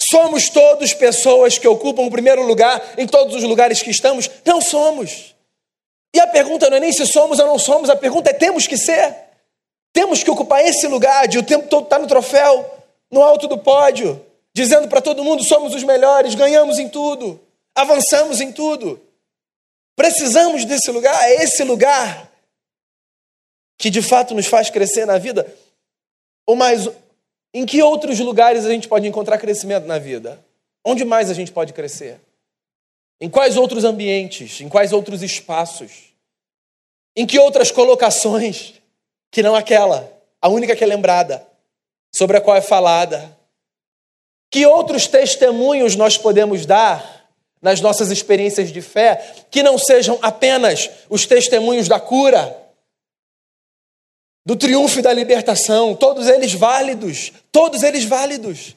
Somos 0.00 0.48
todos 0.48 0.92
pessoas 0.94 1.58
que 1.58 1.66
ocupam 1.66 2.02
o 2.02 2.10
primeiro 2.10 2.42
lugar 2.42 2.94
em 2.96 3.06
todos 3.06 3.34
os 3.34 3.42
lugares 3.42 3.82
que 3.82 3.90
estamos? 3.90 4.30
Não 4.44 4.60
somos. 4.60 5.34
E 6.14 6.20
a 6.20 6.26
pergunta 6.26 6.70
não 6.70 6.76
é 6.76 6.80
nem 6.80 6.92
se 6.92 7.06
somos 7.06 7.38
ou 7.38 7.46
não 7.46 7.58
somos, 7.58 7.90
a 7.90 7.96
pergunta 7.96 8.30
é: 8.30 8.32
temos 8.32 8.66
que 8.66 8.76
ser? 8.76 9.14
Temos 9.92 10.22
que 10.22 10.30
ocupar 10.30 10.64
esse 10.64 10.86
lugar 10.86 11.26
de 11.26 11.38
o 11.38 11.42
tempo 11.42 11.68
todo 11.68 11.84
estar 11.84 11.98
no 11.98 12.06
troféu, 12.06 12.70
no 13.10 13.22
alto 13.22 13.48
do 13.48 13.58
pódio, 13.58 14.24
dizendo 14.54 14.88
para 14.88 15.00
todo 15.00 15.24
mundo: 15.24 15.42
somos 15.42 15.74
os 15.74 15.82
melhores, 15.82 16.34
ganhamos 16.34 16.78
em 16.78 16.88
tudo, 16.88 17.40
avançamos 17.74 18.40
em 18.40 18.52
tudo. 18.52 19.00
Precisamos 19.96 20.66
desse 20.66 20.90
lugar, 20.90 21.18
é 21.24 21.42
esse 21.42 21.64
lugar 21.64 22.30
que 23.78 23.88
de 23.88 24.02
fato 24.02 24.34
nos 24.34 24.46
faz 24.46 24.68
crescer 24.68 25.06
na 25.06 25.16
vida. 25.16 25.52
Ou 26.46 26.54
mais, 26.54 26.88
em 27.52 27.64
que 27.64 27.82
outros 27.82 28.20
lugares 28.20 28.66
a 28.66 28.70
gente 28.70 28.86
pode 28.86 29.08
encontrar 29.08 29.38
crescimento 29.38 29.86
na 29.86 29.98
vida? 29.98 30.44
Onde 30.84 31.04
mais 31.04 31.30
a 31.30 31.34
gente 31.34 31.50
pode 31.50 31.72
crescer? 31.72 32.20
Em 33.18 33.30
quais 33.30 33.56
outros 33.56 33.84
ambientes? 33.84 34.60
Em 34.60 34.68
quais 34.68 34.92
outros 34.92 35.22
espaços? 35.22 36.14
Em 37.16 37.26
que 37.26 37.38
outras 37.38 37.70
colocações 37.70 38.74
que 39.30 39.42
não 39.42 39.54
aquela, 39.54 40.12
a 40.40 40.48
única 40.48 40.76
que 40.76 40.84
é 40.84 40.86
lembrada, 40.86 41.46
sobre 42.14 42.36
a 42.36 42.40
qual 42.40 42.56
é 42.56 42.60
falada? 42.60 43.36
Que 44.50 44.66
outros 44.66 45.06
testemunhos 45.06 45.96
nós 45.96 46.18
podemos 46.18 46.66
dar 46.66 47.15
nas 47.66 47.80
nossas 47.80 48.12
experiências 48.12 48.70
de 48.70 48.80
fé, 48.80 49.34
que 49.50 49.60
não 49.60 49.76
sejam 49.76 50.20
apenas 50.22 50.88
os 51.10 51.26
testemunhos 51.26 51.88
da 51.88 51.98
cura, 51.98 52.56
do 54.46 54.54
triunfo 54.54 55.00
e 55.00 55.02
da 55.02 55.12
libertação, 55.12 55.92
todos 55.92 56.28
eles 56.28 56.52
válidos, 56.52 57.32
todos 57.50 57.82
eles 57.82 58.04
válidos. 58.04 58.76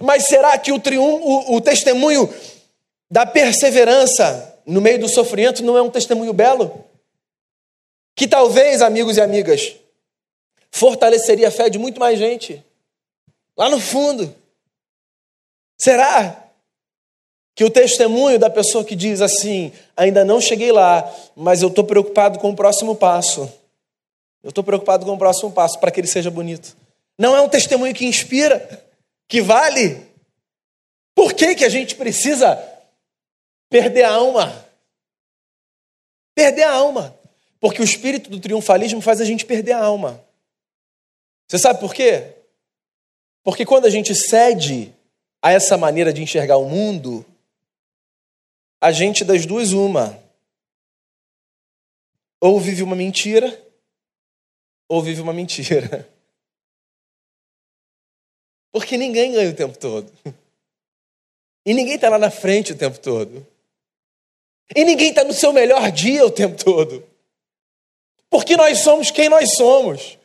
Mas 0.00 0.26
será 0.26 0.56
que 0.56 0.70
o, 0.70 0.78
triunfo, 0.78 1.52
o, 1.52 1.60
testemunho 1.60 2.32
da 3.10 3.26
perseverança 3.26 4.56
no 4.64 4.80
meio 4.80 5.00
do 5.00 5.08
sofrimento 5.08 5.64
não 5.64 5.76
é 5.76 5.82
um 5.82 5.90
testemunho 5.90 6.32
belo? 6.32 6.84
Que 8.14 8.28
talvez, 8.28 8.80
amigos 8.82 9.16
e 9.16 9.20
amigas, 9.20 9.74
fortaleceria 10.70 11.48
a 11.48 11.50
fé 11.50 11.68
de 11.68 11.76
muito 11.76 11.98
mais 11.98 12.20
gente. 12.20 12.64
Lá 13.56 13.68
no 13.68 13.80
fundo. 13.80 14.32
Será? 15.76 16.47
Que 17.58 17.64
o 17.64 17.70
testemunho 17.70 18.38
da 18.38 18.48
pessoa 18.48 18.84
que 18.84 18.94
diz 18.94 19.20
assim: 19.20 19.72
ainda 19.96 20.24
não 20.24 20.40
cheguei 20.40 20.70
lá, 20.70 21.12
mas 21.34 21.60
eu 21.60 21.66
estou 21.66 21.82
preocupado 21.82 22.38
com 22.38 22.50
o 22.50 22.54
próximo 22.54 22.94
passo. 22.94 23.52
Eu 24.44 24.50
estou 24.50 24.62
preocupado 24.62 25.04
com 25.04 25.12
o 25.12 25.18
próximo 25.18 25.50
passo 25.50 25.76
para 25.80 25.90
que 25.90 25.98
ele 25.98 26.06
seja 26.06 26.30
bonito. 26.30 26.76
Não 27.18 27.34
é 27.34 27.40
um 27.40 27.48
testemunho 27.48 27.92
que 27.92 28.06
inspira, 28.06 28.86
que 29.26 29.42
vale. 29.42 30.06
Por 31.16 31.32
que, 31.32 31.56
que 31.56 31.64
a 31.64 31.68
gente 31.68 31.96
precisa 31.96 32.56
perder 33.68 34.04
a 34.04 34.12
alma? 34.12 34.64
Perder 36.36 36.62
a 36.62 36.72
alma. 36.72 37.18
Porque 37.58 37.82
o 37.82 37.84
espírito 37.84 38.30
do 38.30 38.38
triunfalismo 38.38 39.00
faz 39.00 39.20
a 39.20 39.24
gente 39.24 39.44
perder 39.44 39.72
a 39.72 39.84
alma. 39.84 40.24
Você 41.48 41.58
sabe 41.58 41.80
por 41.80 41.92
quê? 41.92 42.36
Porque 43.42 43.66
quando 43.66 43.86
a 43.86 43.90
gente 43.90 44.14
cede 44.14 44.94
a 45.42 45.50
essa 45.50 45.76
maneira 45.76 46.12
de 46.12 46.22
enxergar 46.22 46.56
o 46.58 46.68
mundo, 46.68 47.26
a 48.80 48.92
gente 48.92 49.24
das 49.24 49.46
duas 49.46 49.72
uma. 49.72 50.22
Ou 52.40 52.60
vive 52.60 52.82
uma 52.82 52.94
mentira, 52.94 53.66
ou 54.88 55.02
vive 55.02 55.20
uma 55.20 55.32
mentira. 55.32 56.08
Porque 58.70 58.96
ninguém 58.96 59.32
ganha 59.32 59.50
o 59.50 59.56
tempo 59.56 59.76
todo. 59.76 60.12
E 61.66 61.74
ninguém 61.74 61.96
está 61.96 62.08
lá 62.08 62.18
na 62.18 62.30
frente 62.30 62.72
o 62.72 62.78
tempo 62.78 62.98
todo. 62.98 63.46
E 64.74 64.84
ninguém 64.84 65.10
está 65.10 65.24
no 65.24 65.32
seu 65.32 65.52
melhor 65.52 65.90
dia 65.90 66.24
o 66.24 66.30
tempo 66.30 66.62
todo. 66.62 67.04
Porque 68.30 68.56
nós 68.56 68.78
somos 68.78 69.10
quem 69.10 69.28
nós 69.28 69.54
somos. 69.54 70.18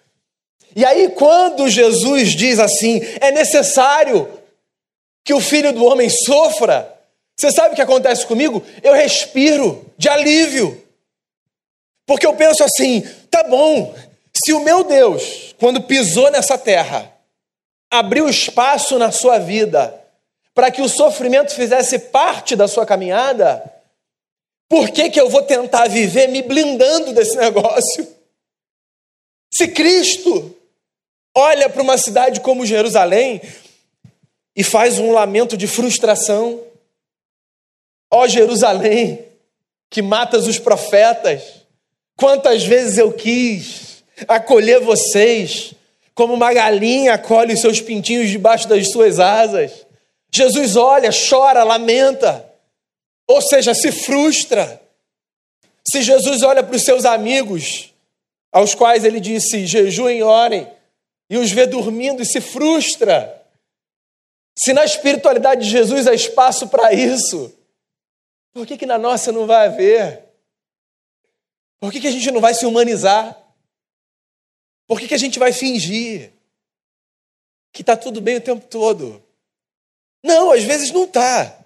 E 0.75 0.85
aí, 0.85 1.09
quando 1.09 1.69
Jesus 1.69 2.35
diz 2.35 2.59
assim, 2.59 2.99
é 3.21 3.31
necessário 3.31 4.41
que 5.23 5.33
o 5.33 5.39
filho 5.39 5.71
do 5.71 5.85
homem 5.85 6.09
sofra, 6.09 6.92
você 7.37 7.51
sabe 7.51 7.73
o 7.73 7.75
que 7.75 7.81
acontece 7.81 8.25
comigo? 8.25 8.63
Eu 8.81 8.93
respiro 8.93 9.85
de 9.97 10.07
alívio. 10.07 10.81
Porque 12.05 12.25
eu 12.25 12.35
penso 12.35 12.63
assim: 12.63 13.01
tá 13.29 13.43
bom, 13.43 13.95
se 14.33 14.53
o 14.53 14.59
meu 14.59 14.83
Deus, 14.83 15.55
quando 15.59 15.83
pisou 15.83 16.29
nessa 16.31 16.57
terra, 16.57 17.11
abriu 17.91 18.27
espaço 18.27 18.97
na 18.97 19.11
sua 19.11 19.39
vida 19.39 19.99
para 20.53 20.69
que 20.69 20.81
o 20.81 20.89
sofrimento 20.89 21.53
fizesse 21.53 21.97
parte 21.97 22.55
da 22.55 22.67
sua 22.67 22.85
caminhada, 22.85 23.63
por 24.69 24.89
que, 24.91 25.09
que 25.09 25.19
eu 25.19 25.29
vou 25.29 25.41
tentar 25.43 25.87
viver 25.87 26.27
me 26.27 26.41
blindando 26.41 27.13
desse 27.13 27.35
negócio? 27.37 28.07
Se 29.51 29.67
Cristo 29.67 30.55
olha 31.35 31.69
para 31.69 31.81
uma 31.81 31.97
cidade 31.97 32.39
como 32.41 32.65
Jerusalém 32.65 33.41
e 34.55 34.63
faz 34.63 34.99
um 34.99 35.11
lamento 35.11 35.57
de 35.57 35.67
frustração, 35.67 36.61
ó 38.13 38.27
Jerusalém, 38.27 39.25
que 39.89 39.99
matas 39.99 40.45
os 40.45 40.59
profetas, 40.59 41.41
quantas 42.15 42.63
vezes 42.63 42.99
eu 42.99 43.11
quis 43.11 44.03
acolher 44.27 44.79
vocês, 44.79 45.73
como 46.13 46.35
uma 46.35 46.53
galinha 46.53 47.15
acolhe 47.15 47.55
os 47.55 47.59
seus 47.59 47.81
pintinhos 47.81 48.29
debaixo 48.29 48.67
das 48.67 48.91
suas 48.91 49.19
asas. 49.19 49.71
Jesus 50.31 50.75
olha, 50.75 51.09
chora, 51.11 51.63
lamenta. 51.63 52.47
Ou 53.27 53.41
seja, 53.41 53.73
se 53.73 53.91
frustra. 53.91 54.79
Se 55.83 56.03
Jesus 56.03 56.43
olha 56.43 56.61
para 56.61 56.75
os 56.75 56.83
seus 56.83 57.05
amigos, 57.05 57.91
aos 58.51 58.75
quais 58.75 59.03
ele 59.03 59.19
disse: 59.19 59.65
jejuem 59.65 60.21
orem, 60.21 60.67
e 61.31 61.37
os 61.37 61.51
vê 61.51 61.65
dormindo 61.65 62.21
e 62.21 62.25
se 62.25 62.39
frustra. 62.39 63.41
Se 64.55 64.71
na 64.71 64.85
espiritualidade 64.85 65.65
de 65.65 65.71
Jesus 65.71 66.05
há 66.05 66.13
espaço 66.13 66.67
para 66.67 66.93
isso, 66.93 67.51
por 68.53 68.67
que, 68.67 68.77
que 68.77 68.85
na 68.85 68.97
nossa 68.97 69.31
não 69.31 69.47
vai 69.47 69.67
haver? 69.67 70.23
Por 71.79 71.91
que, 71.91 71.99
que 71.99 72.07
a 72.07 72.11
gente 72.11 72.31
não 72.31 72.39
vai 72.39 72.53
se 72.53 72.65
humanizar? 72.65 73.37
Por 74.87 74.99
que, 74.99 75.07
que 75.07 75.13
a 75.13 75.17
gente 75.17 75.39
vai 75.39 75.51
fingir 75.51 76.31
que 77.73 77.81
está 77.81 77.97
tudo 77.97 78.21
bem 78.21 78.37
o 78.37 78.41
tempo 78.41 78.65
todo? 78.67 79.21
Não, 80.23 80.51
às 80.51 80.63
vezes 80.63 80.91
não 80.91 81.03
está. 81.03 81.59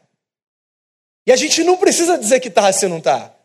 E 1.27 1.31
a 1.31 1.35
gente 1.35 1.63
não 1.63 1.77
precisa 1.77 2.17
dizer 2.17 2.39
que 2.39 2.47
está 2.47 2.71
se 2.71 2.87
não 2.87 2.99
está. 2.99 3.35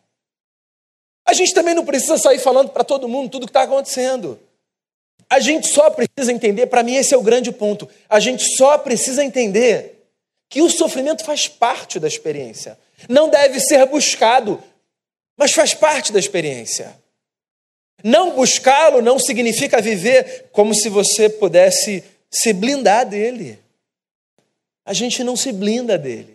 A 1.25 1.33
gente 1.33 1.53
também 1.53 1.75
não 1.75 1.85
precisa 1.85 2.17
sair 2.17 2.39
falando 2.39 2.69
para 2.69 2.83
todo 2.83 3.07
mundo 3.07 3.29
tudo 3.29 3.43
o 3.43 3.45
que 3.45 3.51
está 3.51 3.63
acontecendo. 3.63 4.39
A 5.29 5.39
gente 5.39 5.67
só 5.67 5.89
precisa 5.89 6.31
entender, 6.31 6.67
para 6.67 6.83
mim 6.83 6.95
esse 6.95 7.13
é 7.13 7.17
o 7.17 7.21
grande 7.21 7.51
ponto, 7.51 7.89
a 8.07 8.19
gente 8.19 8.55
só 8.55 8.77
precisa 8.77 9.23
entender 9.23 10.07
que 10.49 10.61
o 10.61 10.69
sofrimento 10.69 11.23
faz 11.23 11.47
parte 11.47 11.99
da 11.99 12.07
experiência. 12.07 12.77
Não 13.09 13.29
deve 13.29 13.59
ser 13.59 13.85
buscado, 13.85 14.61
mas 15.37 15.51
faz 15.51 15.73
parte 15.73 16.11
da 16.11 16.19
experiência. 16.19 16.95
Não 18.03 18.35
buscá-lo 18.35 19.01
não 19.01 19.17
significa 19.17 19.81
viver 19.81 20.49
como 20.51 20.73
se 20.73 20.89
você 20.89 21.29
pudesse 21.29 22.03
se 22.29 22.53
blindar 22.53 23.07
dele. 23.07 23.59
A 24.85 24.93
gente 24.93 25.23
não 25.23 25.35
se 25.35 25.51
blinda 25.51 25.97
dele 25.97 26.33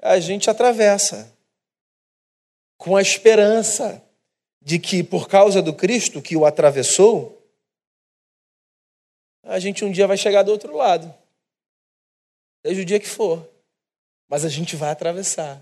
a 0.00 0.20
gente 0.20 0.48
atravessa 0.48 1.32
com 2.76 2.96
a 2.96 3.02
esperança 3.02 4.02
de 4.62 4.78
que, 4.78 5.02
por 5.02 5.28
causa 5.28 5.60
do 5.60 5.74
Cristo 5.74 6.22
que 6.22 6.36
o 6.36 6.46
atravessou, 6.46 7.34
a 9.42 9.58
gente 9.58 9.84
um 9.84 9.90
dia 9.90 10.06
vai 10.06 10.16
chegar 10.16 10.42
do 10.42 10.52
outro 10.52 10.76
lado. 10.76 11.12
Seja 12.64 12.82
o 12.82 12.84
dia 12.84 13.00
que 13.00 13.08
for. 13.08 13.48
Mas 14.28 14.44
a 14.44 14.48
gente 14.48 14.76
vai 14.76 14.90
atravessar. 14.90 15.60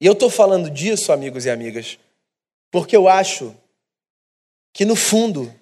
E 0.00 0.06
eu 0.06 0.12
estou 0.12 0.30
falando 0.30 0.70
disso, 0.70 1.12
amigos 1.12 1.44
e 1.44 1.50
amigas, 1.50 1.98
porque 2.70 2.96
eu 2.96 3.08
acho 3.08 3.54
que, 4.72 4.84
no 4.84 4.96
fundo, 4.96 5.54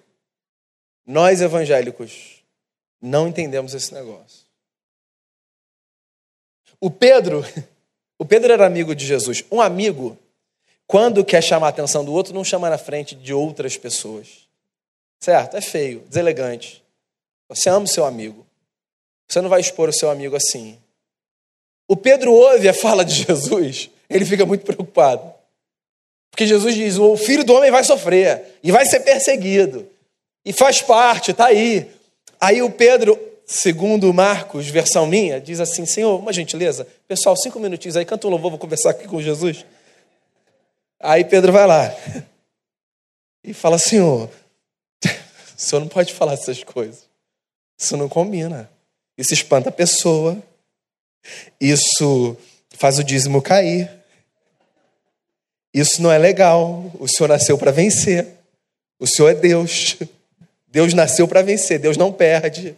nós 1.05 1.41
evangélicos 1.41 2.43
não 3.01 3.27
entendemos 3.27 3.73
esse 3.73 3.93
negócio. 3.93 4.43
O 6.79 6.89
Pedro, 6.89 7.43
o 8.17 8.25
Pedro 8.25 8.51
era 8.51 8.65
amigo 8.65 8.95
de 8.95 9.05
Jesus. 9.05 9.43
Um 9.51 9.61
amigo, 9.61 10.17
quando 10.87 11.23
quer 11.23 11.41
chamar 11.41 11.67
a 11.67 11.69
atenção 11.69 12.03
do 12.03 12.13
outro, 12.13 12.33
não 12.33 12.43
chama 12.43 12.69
na 12.69 12.77
frente 12.77 13.15
de 13.15 13.33
outras 13.33 13.77
pessoas. 13.77 14.47
Certo? 15.19 15.55
É 15.55 15.61
feio, 15.61 16.01
deselegante. 16.01 16.83
Você 17.47 17.69
ama 17.69 17.85
o 17.85 17.87
seu 17.87 18.05
amigo. 18.05 18.45
Você 19.33 19.41
não 19.41 19.49
vai 19.49 19.59
expor 19.59 19.89
o 19.89 19.93
seu 19.93 20.11
amigo 20.11 20.35
assim. 20.35 20.77
O 21.87 21.97
Pedro 21.97 22.31
ouve 22.31 22.69
a 22.69 22.73
fala 22.73 23.03
de 23.03 23.23
Jesus, 23.25 23.89
ele 24.07 24.25
fica 24.25 24.45
muito 24.45 24.63
preocupado. 24.63 25.33
Porque 26.29 26.45
Jesus 26.45 26.75
diz: 26.75 26.99
o 26.99 27.17
filho 27.17 27.43
do 27.43 27.53
homem 27.53 27.71
vai 27.71 27.83
sofrer 27.83 28.59
e 28.61 28.71
vai 28.71 28.85
ser 28.85 28.99
perseguido. 28.99 29.89
E 30.45 30.53
faz 30.53 30.83
parte, 30.83 31.31
está 31.31 31.47
aí. 31.47 31.89
Aí 32.39 32.61
o 32.61 32.69
Pedro 32.69 33.19
segundo 33.43 34.13
Marcos, 34.13 34.67
versão 34.67 35.07
minha, 35.07 35.41
diz 35.41 35.59
assim: 35.59 35.83
Senhor, 35.83 36.19
uma 36.19 36.31
gentileza, 36.31 36.87
pessoal, 37.07 37.35
cinco 37.35 37.59
minutinhos 37.59 37.97
aí, 37.97 38.05
canta 38.05 38.27
um 38.27 38.29
louvor, 38.29 38.51
vou 38.51 38.59
conversar 38.59 38.91
aqui 38.91 39.07
com 39.07 39.19
Jesus. 39.19 39.65
Aí 40.99 41.25
Pedro 41.25 41.51
vai 41.51 41.65
lá 41.65 41.91
e 43.43 43.51
fala: 43.51 43.79
Senhor, 43.79 44.29
o 45.03 45.09
senhor 45.57 45.81
não 45.81 45.87
pode 45.87 46.13
falar 46.13 46.33
essas 46.33 46.63
coisas, 46.63 47.09
isso 47.75 47.97
não 47.97 48.07
combina, 48.07 48.69
isso 49.17 49.33
espanta 49.33 49.69
a 49.69 49.71
pessoa, 49.71 50.41
isso 51.59 52.37
faz 52.71 52.99
o 52.99 53.03
dízimo 53.03 53.41
cair, 53.41 53.89
isso 55.73 56.01
não 56.01 56.11
é 56.11 56.17
legal, 56.17 56.91
o 56.99 57.07
senhor 57.07 57.29
nasceu 57.29 57.57
para 57.57 57.71
vencer, 57.71 58.27
o 58.99 59.07
senhor 59.07 59.29
é 59.29 59.35
Deus. 59.35 59.97
Deus 60.73 60.91
nasceu 60.95 61.27
para 61.27 61.43
vencer, 61.43 61.77
Deus 61.77 61.97
não 61.97 62.11
perde. 62.11 62.75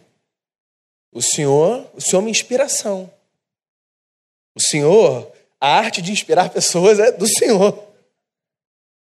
O 1.10 1.22
Senhor, 1.22 1.90
o 1.94 2.00
Senhor 2.00 2.20
é 2.20 2.24
uma 2.24 2.30
inspiração. 2.30 3.10
O 4.54 4.60
Senhor, 4.60 5.32
a 5.58 5.78
arte 5.78 6.02
de 6.02 6.12
inspirar 6.12 6.50
pessoas 6.50 6.98
é 6.98 7.10
do 7.10 7.26
Senhor. 7.26 7.72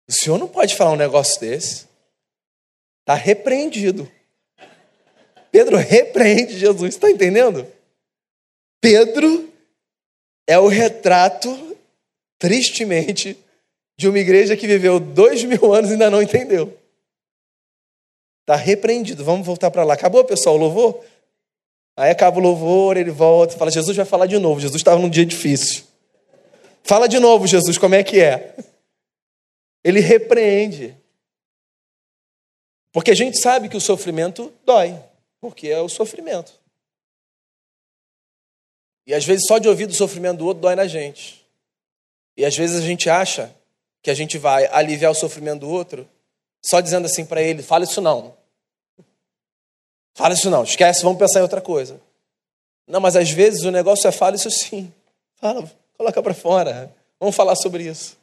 O 0.07 0.13
Senhor 0.13 0.37
não 0.37 0.47
pode 0.47 0.77
falar 0.77 0.91
um 0.91 0.95
negócio 0.95 1.41
desse. 1.41 1.87
Está 3.01 3.15
repreendido. 3.15 4.09
Pedro 5.55 5.77
repreende 5.77 6.59
Jesus, 6.59 6.95
está 6.95 7.09
entendendo? 7.09 7.65
Pedro 8.81 9.49
é 10.45 10.59
o 10.59 10.67
retrato, 10.67 11.77
tristemente, 12.37 13.37
de 13.97 14.09
uma 14.09 14.19
igreja 14.19 14.57
que 14.57 14.67
viveu 14.67 14.99
dois 14.99 15.45
mil 15.45 15.73
anos 15.73 15.89
e 15.89 15.93
ainda 15.93 16.09
não 16.09 16.21
entendeu. 16.21 16.77
Está 18.41 18.57
repreendido. 18.57 19.23
Vamos 19.23 19.47
voltar 19.47 19.71
para 19.71 19.85
lá. 19.85 19.93
Acabou, 19.93 20.25
pessoal, 20.25 20.55
o 20.55 20.59
louvor? 20.59 21.01
Aí 21.95 22.11
acaba 22.11 22.37
o 22.37 22.41
louvor, 22.41 22.97
ele 22.97 23.11
volta 23.11 23.57
fala: 23.57 23.71
Jesus 23.71 23.95
vai 23.95 24.05
falar 24.05 24.25
de 24.25 24.37
novo. 24.37 24.59
Jesus 24.59 24.81
estava 24.81 24.99
num 24.99 25.09
dia 25.09 25.25
difícil. 25.25 25.85
Fala 26.83 27.07
de 27.07 27.17
novo, 27.17 27.47
Jesus, 27.47 27.77
como 27.77 27.95
é 27.95 28.03
que 28.03 28.19
é? 28.19 28.57
Ele 29.85 30.01
repreende. 30.01 30.93
Porque 32.91 33.11
a 33.11 33.15
gente 33.15 33.39
sabe 33.39 33.69
que 33.69 33.77
o 33.77 33.81
sofrimento 33.81 34.51
dói, 34.65 34.93
porque 35.45 35.67
é 35.67 35.79
o 35.79 35.87
sofrimento. 35.87 36.59
E 39.05 39.13
às 39.13 39.23
vezes 39.23 39.45
só 39.45 39.59
de 39.59 39.69
ouvir 39.69 39.85
do 39.85 39.93
sofrimento 39.93 40.39
do 40.39 40.47
outro 40.47 40.61
dói 40.61 40.73
na 40.73 40.87
gente. 40.87 41.45
E 42.35 42.43
às 42.43 42.57
vezes 42.57 42.81
a 42.81 42.83
gente 42.83 43.07
acha 43.11 43.55
que 44.01 44.09
a 44.09 44.15
gente 44.15 44.39
vai 44.39 44.65
aliviar 44.71 45.11
o 45.11 45.15
sofrimento 45.15 45.59
do 45.59 45.69
outro 45.69 46.09
só 46.65 46.81
dizendo 46.81 47.05
assim 47.05 47.23
para 47.23 47.43
ele: 47.43 47.61
fala 47.61 47.83
isso 47.83 48.01
não. 48.01 48.35
Fala 50.15 50.33
isso 50.33 50.49
não, 50.49 50.63
esquece, 50.63 51.03
vamos 51.03 51.19
pensar 51.19 51.39
em 51.39 51.43
outra 51.43 51.61
coisa. 51.61 52.01
Não, 52.87 52.99
mas 52.99 53.15
às 53.15 53.29
vezes 53.29 53.63
o 53.63 53.71
negócio 53.71 54.07
é 54.07 54.11
fala 54.11 54.35
isso 54.35 54.49
sim. 54.49 54.91
Fala, 55.35 55.71
coloca 55.95 56.23
para 56.23 56.33
fora. 56.33 56.91
Vamos 57.19 57.35
falar 57.35 57.55
sobre 57.55 57.83
isso. 57.83 58.17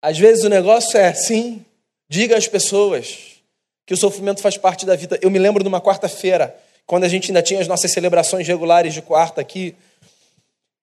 Às 0.00 0.16
vezes 0.16 0.44
o 0.44 0.48
negócio 0.48 0.96
é 0.96 1.12
sim, 1.12 1.64
diga 2.08 2.36
às 2.36 2.46
pessoas 2.46 3.37
que 3.88 3.94
o 3.94 3.96
sofrimento 3.96 4.42
faz 4.42 4.58
parte 4.58 4.84
da 4.84 4.94
vida. 4.94 5.18
Eu 5.22 5.30
me 5.30 5.38
lembro 5.38 5.62
de 5.62 5.68
uma 5.68 5.80
quarta-feira, 5.80 6.54
quando 6.84 7.04
a 7.04 7.08
gente 7.08 7.30
ainda 7.30 7.40
tinha 7.40 7.58
as 7.58 7.66
nossas 7.66 7.90
celebrações 7.90 8.46
regulares 8.46 8.92
de 8.92 9.00
quarta 9.00 9.40
aqui. 9.40 9.74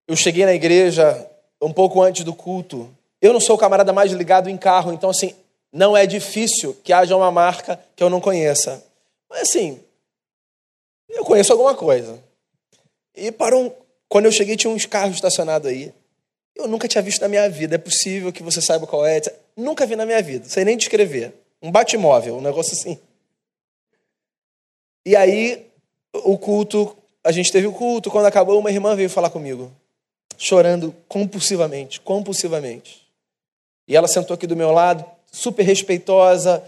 Eu 0.07 0.15
cheguei 0.15 0.43
na 0.43 0.55
igreja 0.55 1.29
um 1.61 1.71
pouco 1.71 2.01
antes 2.01 2.23
do 2.23 2.33
culto. 2.33 2.89
Eu 3.21 3.31
não 3.31 3.39
sou 3.39 3.57
o 3.57 3.59
camarada 3.59 3.93
mais 3.93 4.11
ligado 4.11 4.49
em 4.49 4.57
carro, 4.57 4.91
então 4.91 5.11
assim, 5.11 5.35
não 5.71 5.95
é 5.95 6.07
difícil 6.07 6.75
que 6.83 6.91
haja 6.91 7.15
uma 7.15 7.29
marca 7.29 7.79
que 7.95 8.03
eu 8.03 8.09
não 8.09 8.19
conheça. 8.19 8.83
Mas 9.29 9.41
assim, 9.41 9.79
eu 11.07 11.23
conheço 11.23 11.51
alguma 11.51 11.75
coisa. 11.75 12.17
E 13.15 13.31
para 13.31 13.55
um, 13.55 13.71
quando 14.09 14.25
eu 14.25 14.31
cheguei 14.31 14.57
tinha 14.57 14.73
uns 14.73 14.87
carros 14.87 15.13
estacionados 15.13 15.69
aí. 15.69 15.93
Eu 16.55 16.67
nunca 16.67 16.87
tinha 16.87 17.03
visto 17.03 17.21
na 17.21 17.27
minha 17.27 17.47
vida. 17.51 17.75
É 17.75 17.77
possível 17.77 18.33
que 18.33 18.41
você 18.41 18.63
saiba 18.63 18.87
qual 18.87 19.05
é. 19.05 19.21
Nunca 19.55 19.85
vi 19.85 19.95
na 19.95 20.07
minha 20.07 20.23
vida. 20.23 20.49
Sei 20.49 20.65
nem 20.65 20.75
descrever. 20.75 21.44
Um 21.61 21.71
batimóvel, 21.71 22.37
um 22.37 22.41
negócio 22.41 22.73
assim. 22.73 22.99
E 25.05 25.15
aí, 25.15 25.67
o 26.13 26.37
culto, 26.37 26.95
a 27.23 27.31
gente 27.31 27.51
teve 27.51 27.67
o 27.67 27.73
culto. 27.73 28.09
Quando 28.09 28.25
acabou, 28.25 28.59
uma 28.59 28.71
irmã 28.71 28.95
veio 28.95 29.09
falar 29.09 29.29
comigo, 29.29 29.71
chorando 30.37 30.95
compulsivamente, 31.07 31.99
compulsivamente. 32.01 33.05
E 33.87 33.95
ela 33.95 34.07
sentou 34.07 34.33
aqui 34.33 34.47
do 34.47 34.55
meu 34.55 34.71
lado, 34.71 35.05
super 35.31 35.63
respeitosa, 35.63 36.63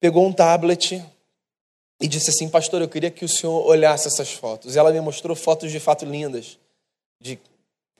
pegou 0.00 0.26
um 0.26 0.32
tablet 0.32 1.04
e 2.00 2.08
disse 2.08 2.30
assim: 2.30 2.48
Pastor, 2.48 2.82
eu 2.82 2.88
queria 2.88 3.10
que 3.10 3.24
o 3.24 3.28
senhor 3.28 3.66
olhasse 3.66 4.08
essas 4.08 4.32
fotos. 4.32 4.74
E 4.74 4.78
ela 4.78 4.92
me 4.92 5.00
mostrou 5.00 5.36
fotos 5.36 5.70
de 5.70 5.80
fato 5.80 6.04
lindas, 6.04 6.58
de 7.20 7.38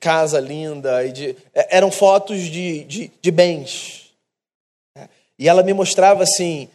casa 0.00 0.40
linda, 0.40 1.04
e 1.04 1.12
de, 1.12 1.36
é, 1.54 1.76
eram 1.76 1.90
fotos 1.90 2.40
de, 2.42 2.84
de, 2.84 3.10
de 3.20 3.30
bens. 3.30 4.05
E 5.38 5.48
ela 5.48 5.62
me 5.62 5.72
mostrava 5.72 6.22
assim. 6.22 6.68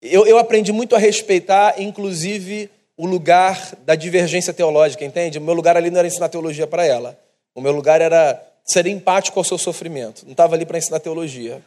Eu, 0.00 0.26
eu 0.26 0.38
aprendi 0.38 0.72
muito 0.72 0.96
a 0.96 0.98
respeitar, 0.98 1.80
inclusive, 1.80 2.70
o 2.96 3.06
lugar 3.06 3.76
da 3.84 3.94
divergência 3.94 4.52
teológica, 4.52 5.04
entende? 5.04 5.38
O 5.38 5.42
meu 5.42 5.54
lugar 5.54 5.76
ali 5.76 5.90
não 5.90 5.98
era 5.98 6.08
ensinar 6.08 6.28
teologia 6.28 6.66
para 6.66 6.84
ela. 6.84 7.18
O 7.54 7.60
meu 7.60 7.72
lugar 7.72 8.00
era 8.00 8.42
ser 8.64 8.86
empático 8.86 9.38
ao 9.38 9.44
seu 9.44 9.58
sofrimento. 9.58 10.24
Não 10.24 10.32
estava 10.32 10.54
ali 10.54 10.64
para 10.64 10.78
ensinar 10.78 11.00
teologia. 11.00 11.62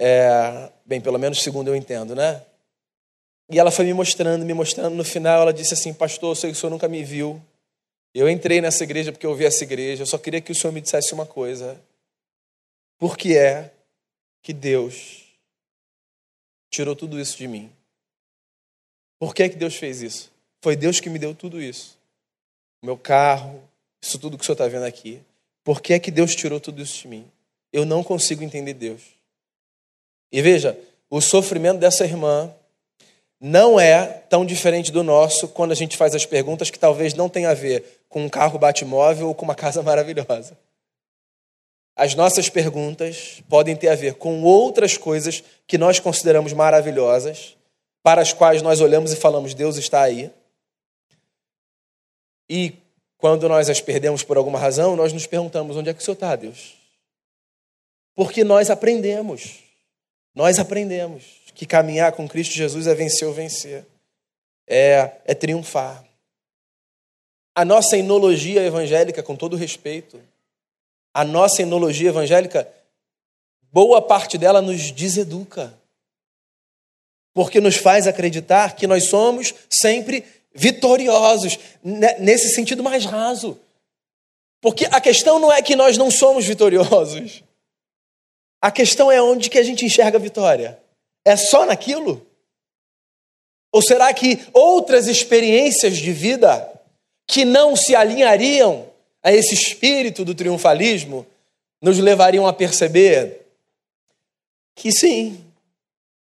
É, 0.00 0.70
bem, 0.84 1.00
pelo 1.00 1.18
menos 1.18 1.42
segundo 1.42 1.68
eu 1.68 1.76
entendo, 1.76 2.14
né? 2.14 2.42
E 3.50 3.58
ela 3.58 3.70
foi 3.70 3.84
me 3.86 3.94
mostrando, 3.94 4.44
me 4.44 4.54
mostrando. 4.54 4.94
No 4.94 5.04
final, 5.04 5.42
ela 5.42 5.52
disse 5.52 5.74
assim: 5.74 5.92
Pastor, 5.94 6.32
eu 6.32 6.34
sei 6.34 6.50
que 6.50 6.56
o 6.56 6.60
senhor 6.60 6.70
nunca 6.70 6.88
me 6.88 7.02
viu. 7.02 7.40
Eu 8.14 8.28
entrei 8.28 8.60
nessa 8.60 8.84
igreja 8.84 9.12
porque 9.12 9.26
eu 9.26 9.34
vi 9.34 9.46
essa 9.46 9.64
igreja. 9.64 10.02
Eu 10.02 10.06
só 10.06 10.18
queria 10.18 10.40
que 10.40 10.52
o 10.52 10.54
senhor 10.54 10.72
me 10.72 10.80
dissesse 10.80 11.14
uma 11.14 11.26
coisa. 11.26 11.80
Por 12.98 13.16
que 13.16 13.36
é 13.36 13.70
que 14.42 14.52
Deus 14.52 15.24
tirou 16.70 16.94
tudo 16.94 17.20
isso 17.20 17.36
de 17.36 17.48
mim? 17.48 17.70
Por 19.18 19.34
que 19.34 19.48
que 19.48 19.56
Deus 19.56 19.74
fez 19.74 20.00
isso? 20.02 20.30
Foi 20.62 20.76
Deus 20.76 21.00
que 21.00 21.10
me 21.10 21.18
deu 21.18 21.34
tudo 21.34 21.60
isso. 21.60 21.98
Meu 22.82 22.96
carro, 22.96 23.62
isso 24.00 24.18
tudo 24.18 24.36
que 24.36 24.42
o 24.42 24.46
senhor 24.46 24.54
está 24.54 24.68
vendo 24.68 24.84
aqui. 24.84 25.20
Por 25.64 25.80
que 25.80 25.98
que 25.98 26.10
Deus 26.10 26.34
tirou 26.34 26.60
tudo 26.60 26.80
isso 26.80 27.02
de 27.02 27.08
mim? 27.08 27.26
Eu 27.72 27.84
não 27.84 28.02
consigo 28.02 28.42
entender 28.42 28.74
Deus. 28.74 29.02
E 30.32 30.40
veja, 30.40 30.78
o 31.10 31.20
sofrimento 31.20 31.78
dessa 31.78 32.04
irmã 32.04 32.52
não 33.40 33.78
é 33.78 34.04
tão 34.28 34.44
diferente 34.44 34.90
do 34.90 35.02
nosso 35.02 35.48
quando 35.48 35.72
a 35.72 35.74
gente 35.74 35.96
faz 35.96 36.14
as 36.14 36.26
perguntas 36.26 36.70
que 36.70 36.78
talvez 36.78 37.14
não 37.14 37.28
tenha 37.28 37.50
a 37.50 37.54
ver 37.54 38.02
com 38.08 38.24
um 38.24 38.28
carro 38.28 38.58
bate-móvel 38.58 39.28
ou 39.28 39.34
com 39.34 39.44
uma 39.44 39.54
casa 39.56 39.82
maravilhosa. 39.82 40.56
As 41.98 42.14
nossas 42.14 42.48
perguntas 42.48 43.42
podem 43.48 43.74
ter 43.74 43.88
a 43.88 43.96
ver 43.96 44.14
com 44.14 44.44
outras 44.44 44.96
coisas 44.96 45.42
que 45.66 45.76
nós 45.76 45.98
consideramos 45.98 46.52
maravilhosas, 46.52 47.56
para 48.04 48.22
as 48.22 48.32
quais 48.32 48.62
nós 48.62 48.80
olhamos 48.80 49.12
e 49.12 49.16
falamos: 49.16 49.52
Deus 49.52 49.76
está 49.76 50.02
aí. 50.02 50.30
E 52.48 52.72
quando 53.16 53.48
nós 53.48 53.68
as 53.68 53.80
perdemos 53.80 54.22
por 54.22 54.36
alguma 54.36 54.60
razão, 54.60 54.94
nós 54.94 55.12
nos 55.12 55.26
perguntamos: 55.26 55.76
onde 55.76 55.90
é 55.90 55.92
que 55.92 56.00
o 56.00 56.04
Senhor 56.04 56.14
está, 56.14 56.36
Deus? 56.36 56.76
Porque 58.14 58.44
nós 58.44 58.70
aprendemos, 58.70 59.58
nós 60.36 60.60
aprendemos 60.60 61.24
que 61.52 61.66
caminhar 61.66 62.12
com 62.12 62.28
Cristo 62.28 62.54
Jesus 62.54 62.86
é 62.86 62.94
vencer 62.94 63.26
ou 63.26 63.34
vencer, 63.34 63.84
é, 64.68 65.16
é 65.24 65.34
triunfar. 65.34 66.04
A 67.56 67.64
nossa 67.64 67.98
enologia 67.98 68.62
evangélica, 68.62 69.20
com 69.20 69.34
todo 69.34 69.56
respeito, 69.56 70.22
a 71.12 71.24
nossa 71.24 71.62
enologia 71.62 72.08
evangélica, 72.10 72.70
boa 73.72 74.00
parte 74.00 74.38
dela 74.38 74.62
nos 74.62 74.90
deseduca. 74.90 75.74
Porque 77.34 77.60
nos 77.60 77.76
faz 77.76 78.06
acreditar 78.06 78.74
que 78.74 78.86
nós 78.86 79.08
somos 79.08 79.54
sempre 79.70 80.24
vitoriosos, 80.54 81.58
nesse 81.82 82.48
sentido 82.54 82.82
mais 82.82 83.04
raso. 83.04 83.58
Porque 84.60 84.86
a 84.86 85.00
questão 85.00 85.38
não 85.38 85.52
é 85.52 85.62
que 85.62 85.76
nós 85.76 85.96
não 85.96 86.10
somos 86.10 86.44
vitoriosos. 86.44 87.44
A 88.60 88.72
questão 88.72 89.10
é 89.10 89.22
onde 89.22 89.48
que 89.48 89.58
a 89.58 89.62
gente 89.62 89.84
enxerga 89.84 90.18
a 90.18 90.20
vitória. 90.20 90.82
É 91.24 91.36
só 91.36 91.64
naquilo? 91.64 92.26
Ou 93.72 93.82
será 93.82 94.12
que 94.12 94.40
outras 94.52 95.06
experiências 95.06 95.96
de 95.96 96.12
vida 96.12 96.72
que 97.26 97.44
não 97.44 97.76
se 97.76 97.94
alinhariam 97.94 98.90
a 99.22 99.32
esse 99.32 99.54
espírito 99.54 100.24
do 100.24 100.34
triunfalismo 100.34 101.26
nos 101.80 101.98
levariam 101.98 102.46
a 102.46 102.52
perceber 102.52 103.46
que 104.74 104.92
sim, 104.92 105.44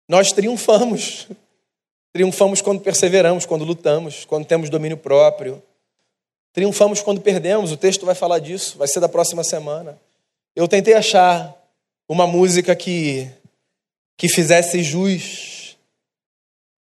nós 0.08 0.32
triunfamos. 0.32 1.28
Triunfamos 2.14 2.62
quando 2.62 2.82
perseveramos, 2.82 3.46
quando 3.46 3.64
lutamos, 3.64 4.26
quando 4.26 4.46
temos 4.46 4.72
domínio 4.72 4.98
próprio. 4.98 5.62
Triunfamos 6.52 7.02
quando 7.02 7.22
perdemos, 7.22 7.72
o 7.72 7.78
texto 7.78 8.08
vai 8.08 8.16
falar 8.16 8.40
disso, 8.40 8.80
vai 8.80 8.88
ser 8.88 9.00
da 9.00 9.08
próxima 9.08 9.44
semana. 9.44 10.00
Eu 10.56 10.68
tentei 10.68 10.96
achar 10.96 11.56
uma 12.10 12.26
música 12.26 12.76
que, 12.76 13.30
que 14.18 14.28
fizesse 14.28 14.82
jus 14.82 15.78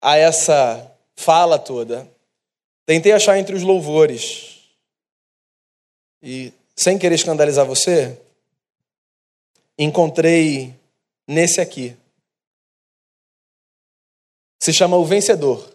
a 0.01 0.15
essa 0.15 0.89
fala 1.15 1.59
toda. 1.59 2.07
Tentei 2.85 3.11
achar 3.11 3.37
entre 3.37 3.53
os 3.53 3.63
louvores. 3.63 4.54
E, 6.25 6.51
sem 6.75 6.97
querer 6.97 7.13
escandalizar 7.13 7.67
você, 7.67 8.19
encontrei 9.77 10.73
nesse 11.27 11.61
aqui. 11.61 11.95
Se 14.59 14.73
chama 14.73 14.97
O 14.97 15.05
Vencedor. 15.05 15.71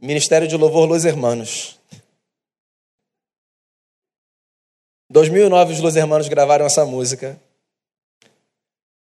Ministério 0.00 0.48
de 0.48 0.56
Louvor 0.56 0.86
Los 0.86 1.04
Hermanos. 1.04 1.78
2009 5.10 5.74
os 5.74 5.80
Los 5.80 5.94
Hermanos 5.94 6.26
gravaram 6.28 6.64
essa 6.64 6.86
música. 6.86 7.38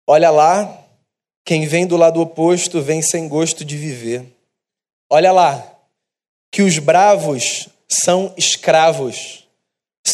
Olha 0.07 0.31
lá, 0.31 0.87
quem 1.45 1.67
vem 1.67 1.85
do 1.85 1.97
lado 1.97 2.21
oposto 2.21 2.81
vem 2.81 3.03
sem 3.03 3.29
gosto 3.29 3.65
de 3.65 3.77
viver. 3.77 4.25
Olha 5.11 5.33
lá, 5.33 5.77
que 6.49 6.63
os 6.63 6.79
bravos 6.79 7.69
são 7.89 8.33
escravos, 8.37 9.48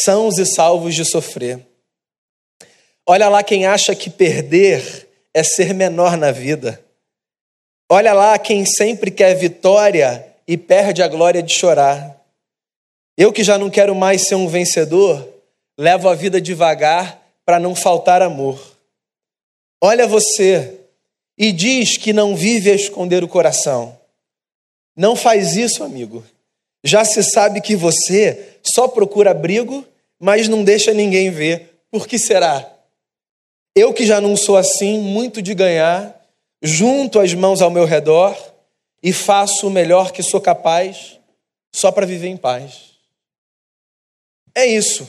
sãos 0.04 0.38
e 0.38 0.46
salvos 0.46 0.94
de 0.94 1.04
sofrer. 1.04 1.66
Olha 3.06 3.28
lá 3.28 3.42
quem 3.42 3.66
acha 3.66 3.94
que 3.94 4.08
perder 4.08 5.08
é 5.32 5.42
ser 5.42 5.74
menor 5.74 6.16
na 6.16 6.30
vida. 6.30 6.82
Olha 7.90 8.12
lá 8.12 8.38
quem 8.38 8.64
sempre 8.64 9.10
quer 9.10 9.34
vitória 9.34 10.26
e 10.46 10.56
perde 10.56 11.02
a 11.02 11.08
glória 11.08 11.42
de 11.42 11.52
chorar. 11.52 12.22
Eu 13.16 13.32
que 13.32 13.44
já 13.44 13.58
não 13.58 13.70
quero 13.70 13.94
mais 13.94 14.26
ser 14.26 14.34
um 14.34 14.48
vencedor, 14.48 15.28
levo 15.78 16.08
a 16.08 16.14
vida 16.14 16.40
devagar 16.40 17.22
para 17.44 17.60
não 17.60 17.74
faltar 17.74 18.22
amor. 18.22 18.58
Olha 19.82 20.06
você 20.06 20.80
e 21.36 21.52
diz 21.52 21.96
que 21.96 22.12
não 22.12 22.34
vive 22.34 22.70
a 22.70 22.74
esconder 22.74 23.22
o 23.22 23.28
coração. 23.28 23.98
Não 24.96 25.14
faz 25.14 25.56
isso, 25.56 25.84
amigo. 25.84 26.24
Já 26.82 27.04
se 27.04 27.22
sabe 27.22 27.60
que 27.60 27.76
você 27.76 28.56
só 28.62 28.88
procura 28.88 29.32
abrigo, 29.32 29.84
mas 30.24 30.48
não 30.48 30.64
deixa 30.64 30.94
ninguém 30.94 31.30
ver. 31.30 31.84
Por 31.90 32.08
que 32.08 32.18
será? 32.18 32.66
Eu 33.76 33.92
que 33.92 34.06
já 34.06 34.22
não 34.22 34.38
sou 34.38 34.56
assim, 34.56 34.98
muito 34.98 35.42
de 35.42 35.52
ganhar, 35.54 36.18
junto 36.62 37.20
as 37.20 37.34
mãos 37.34 37.60
ao 37.60 37.70
meu 37.70 37.84
redor 37.84 38.34
e 39.02 39.12
faço 39.12 39.66
o 39.66 39.70
melhor 39.70 40.12
que 40.12 40.22
sou 40.22 40.40
capaz 40.40 41.20
só 41.76 41.92
para 41.92 42.06
viver 42.06 42.28
em 42.28 42.38
paz. 42.38 42.92
É 44.54 44.64
isso. 44.64 45.06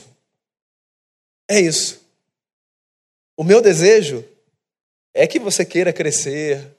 É 1.48 1.58
isso. 1.58 2.06
O 3.38 3.42
meu 3.42 3.62
desejo 3.62 4.22
é 5.14 5.26
que 5.26 5.38
você 5.38 5.64
queira 5.64 5.94
crescer, 5.94 6.76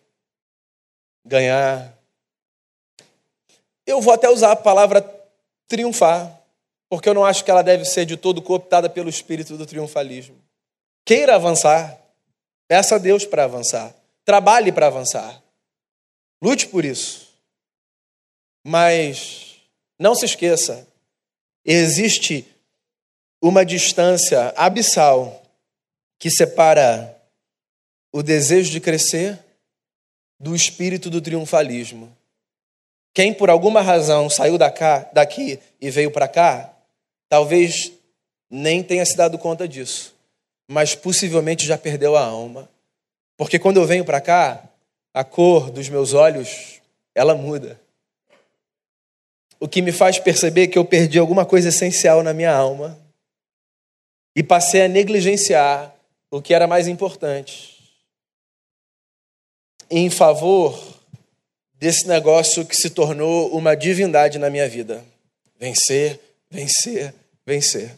ganhar. 1.26 1.92
Eu 3.84 4.00
vou 4.00 4.14
até 4.14 4.30
usar 4.30 4.52
a 4.52 4.56
palavra 4.56 5.02
triunfar, 5.68 6.40
porque 6.90 7.10
eu 7.10 7.14
não 7.14 7.26
acho 7.26 7.44
que 7.44 7.52
ela 7.52 7.62
deve 7.62 7.86
ser 7.86 8.06
de 8.06 8.16
todo 8.16 8.42
cooptada 8.42 8.90
pelo 8.90 9.10
espírito 9.10 9.58
do 9.58 9.66
triunfalismo. 9.66 10.36
Queira 11.06 11.36
avançar, 11.36 11.98
peça 12.68 12.96
a 12.96 12.98
Deus 12.98 13.26
para 13.26 13.44
avançar. 13.44 13.94
Trabalhe 14.26 14.72
para 14.72 14.88
avançar. 14.88 15.42
Lute 16.42 16.68
por 16.68 16.84
isso. 16.86 17.28
Mas 18.66 19.62
não 19.98 20.14
se 20.14 20.26
esqueça, 20.26 20.88
existe 21.66 22.46
uma 23.42 23.66
distância 23.66 24.54
abissal 24.56 25.42
que 26.20 26.30
separa 26.30 27.16
o 28.12 28.22
desejo 28.24 28.72
de 28.72 28.80
crescer 28.80 29.40
do 30.40 30.56
espírito 30.56 31.10
do 31.10 31.22
triunfalismo. 31.22 32.16
Quem 33.14 33.34
por 33.34 33.50
alguma 33.50 33.82
razão 33.82 34.30
saiu 34.30 34.58
daqui 34.58 35.60
e 35.82 35.90
veio 35.90 36.12
para 36.12 36.28
cá, 36.28 36.76
talvez 37.30 37.91
nem 38.49 38.82
tenha 38.84 39.05
se 39.05 39.15
dado 39.15 39.38
conta 39.38 39.67
disso, 39.67 40.15
mas 40.67 40.95
possivelmente 40.95 41.65
já 41.65 41.78
perdeu 41.78 42.15
a 42.15 42.23
alma. 42.23 42.69
Porque 43.36 43.59
quando 43.59 43.78
eu 43.78 43.86
venho 43.86 44.05
para 44.05 44.21
cá, 44.21 44.63
a 45.13 45.23
cor 45.23 45.69
dos 45.69 45.89
meus 45.89 46.13
olhos, 46.13 46.82
ela 47.13 47.36
muda. 47.36 47.80
O 49.59 49.67
que 49.67 49.82
me 49.82 49.91
faz 49.91 50.19
perceber 50.19 50.67
que 50.67 50.78
eu 50.78 50.86
perdi 50.86 51.17
alguma 51.17 51.45
coisa 51.45 51.69
essencial 51.69 52.21
na 52.21 52.34
minha 52.34 52.53
alma 52.53 52.97
e 54.36 54.43
passei 54.43 54.84
a 54.84 54.88
negligenciar 54.88 55.95
o 56.30 56.41
que 56.41 56.53
era 56.53 56.67
mais 56.67 56.88
importante 56.88 57.78
em 59.89 60.09
favor 60.09 60.78
desse 61.73 62.07
negócio 62.07 62.65
que 62.65 62.75
se 62.75 62.89
tornou 62.89 63.55
uma 63.55 63.75
divindade 63.75 64.38
na 64.38 64.49
minha 64.49 64.67
vida. 64.67 65.03
Vencer, 65.59 66.19
vencer, 66.50 67.14
vencer. 67.45 67.98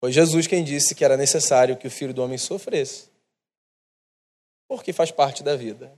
Foi 0.00 0.12
Jesus 0.12 0.46
quem 0.46 0.62
disse 0.62 0.94
que 0.94 1.04
era 1.04 1.16
necessário 1.16 1.76
que 1.76 1.86
o 1.86 1.90
filho 1.90 2.12
do 2.12 2.22
homem 2.22 2.38
sofresse, 2.38 3.08
porque 4.68 4.92
faz 4.92 5.10
parte 5.10 5.42
da 5.42 5.56
vida. 5.56 5.90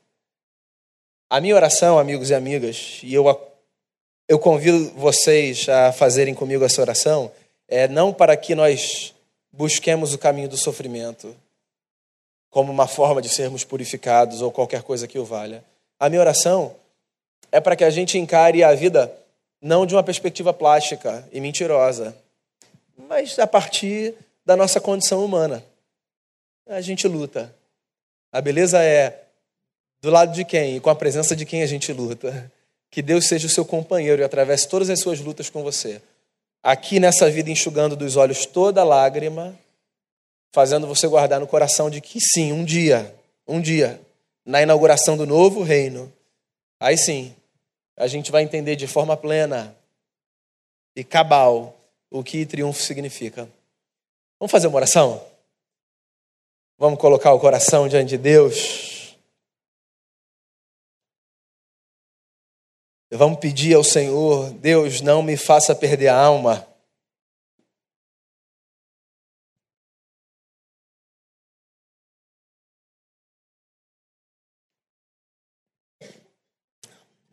A 1.29 1.41
minha 1.41 1.57
oração, 1.57 1.99
amigos 1.99 2.31
e 2.31 2.35
amigas, 2.35 3.01
e 3.03 3.13
eu, 3.13 3.25
eu 4.29 4.39
convido 4.39 4.91
vocês 4.91 5.69
a 5.69 5.93
fazerem 5.93 6.35
comigo 6.35 6.65
essa 6.65 6.81
oração, 6.81 7.33
é 7.67 7.89
não 7.89 8.13
para 8.13 8.37
que 8.37 8.55
nós 8.55 9.13
busquemos 9.53 10.15
o 10.15 10.19
caminho 10.19 10.49
do 10.49 10.57
sofrimento 10.57 11.37
como 12.49 12.73
uma 12.73 12.87
forma 12.87 13.21
de 13.21 13.29
sermos 13.29 13.65
purificados 13.65 14.41
ou 14.41 14.53
qualquer 14.53 14.83
coisa 14.83 15.09
que 15.09 15.19
o 15.19 15.25
valha. 15.25 15.65
A 15.99 16.09
minha 16.09 16.21
oração 16.21 16.75
é 17.51 17.61
para 17.61 17.75
que 17.75 17.85
a 17.85 17.91
gente 17.91 18.17
encare 18.17 18.63
a 18.63 18.75
vida 18.75 19.13
não 19.61 19.87
de 19.87 19.95
uma 19.95 20.03
perspectiva 20.03 20.53
plástica 20.53 21.27
e 21.33 21.41
mentirosa, 21.41 22.17
mas 22.97 23.39
a 23.39 23.47
partir 23.47 24.15
da 24.45 24.57
nossa 24.57 24.81
condição 24.81 25.25
humana. 25.25 25.65
A 26.69 26.81
gente 26.81 27.07
luta. 27.07 27.55
A 28.33 28.41
beleza 28.41 28.83
é 28.83 29.25
do 30.01 30.11
lado 30.11 30.33
de 30.33 30.45
quem 30.45 30.77
e 30.77 30.81
com 30.81 30.91
a 30.91 30.95
presença 30.95 31.35
de 31.35 31.45
quem 31.45 31.63
a 31.63 31.67
gente 31.67 31.93
luta. 31.93 32.51
Que 32.91 33.03
Deus 33.03 33.27
seja 33.27 33.47
o 33.47 33.51
seu 33.51 33.65
companheiro 33.65 34.23
e 34.23 34.25
atravesse 34.25 34.69
todas 34.69 34.89
as 34.91 35.01
suas 35.01 35.21
lutas 35.21 35.51
com 35.51 35.63
você. 35.63 36.01
Aqui 36.63 36.99
nessa 36.99 37.31
vida, 37.31 37.51
enxugando 37.51 37.95
dos 37.95 38.17
olhos 38.17 38.47
toda 38.47 38.83
lágrima, 38.83 39.57
fazendo 40.53 40.87
você 40.87 41.07
guardar 41.07 41.39
no 41.39 41.47
coração 41.47 41.91
de 41.91 42.01
que 42.01 42.21
sim, 42.21 42.53
um 42.53 42.65
dia, 42.65 43.15
um 43.47 43.61
dia, 43.61 44.01
na 44.45 44.63
inauguração 44.63 45.17
do 45.17 45.27
novo 45.27 45.63
reino, 45.63 46.13
aí 46.81 46.97
sim, 46.97 47.36
a 47.97 48.07
gente 48.07 48.31
vai 48.31 48.43
entender 48.43 48.77
de 48.77 48.87
forma 48.87 49.17
plena 49.17 49.75
e 50.95 51.03
cabal 51.03 51.75
o 52.11 52.23
que 52.23 52.45
triunfo 52.45 52.83
significa. 52.83 53.49
Vamos 54.39 54.53
fazer 54.53 54.67
uma 54.67 54.77
oração? 54.77 55.25
Vamos 56.79 57.01
colocar 57.01 57.33
o 57.33 57.41
coração 57.41 57.89
diante 57.89 58.11
de 58.11 58.19
Deus. 58.19 59.17
Vamos 63.11 63.39
pedir 63.39 63.75
ao 63.75 63.85
Senhor, 63.85 64.51
Deus, 64.55 65.01
não 65.01 65.23
me 65.23 65.37
faça 65.37 65.75
perder 65.75 66.09
a 66.09 66.21
alma. 66.21 66.67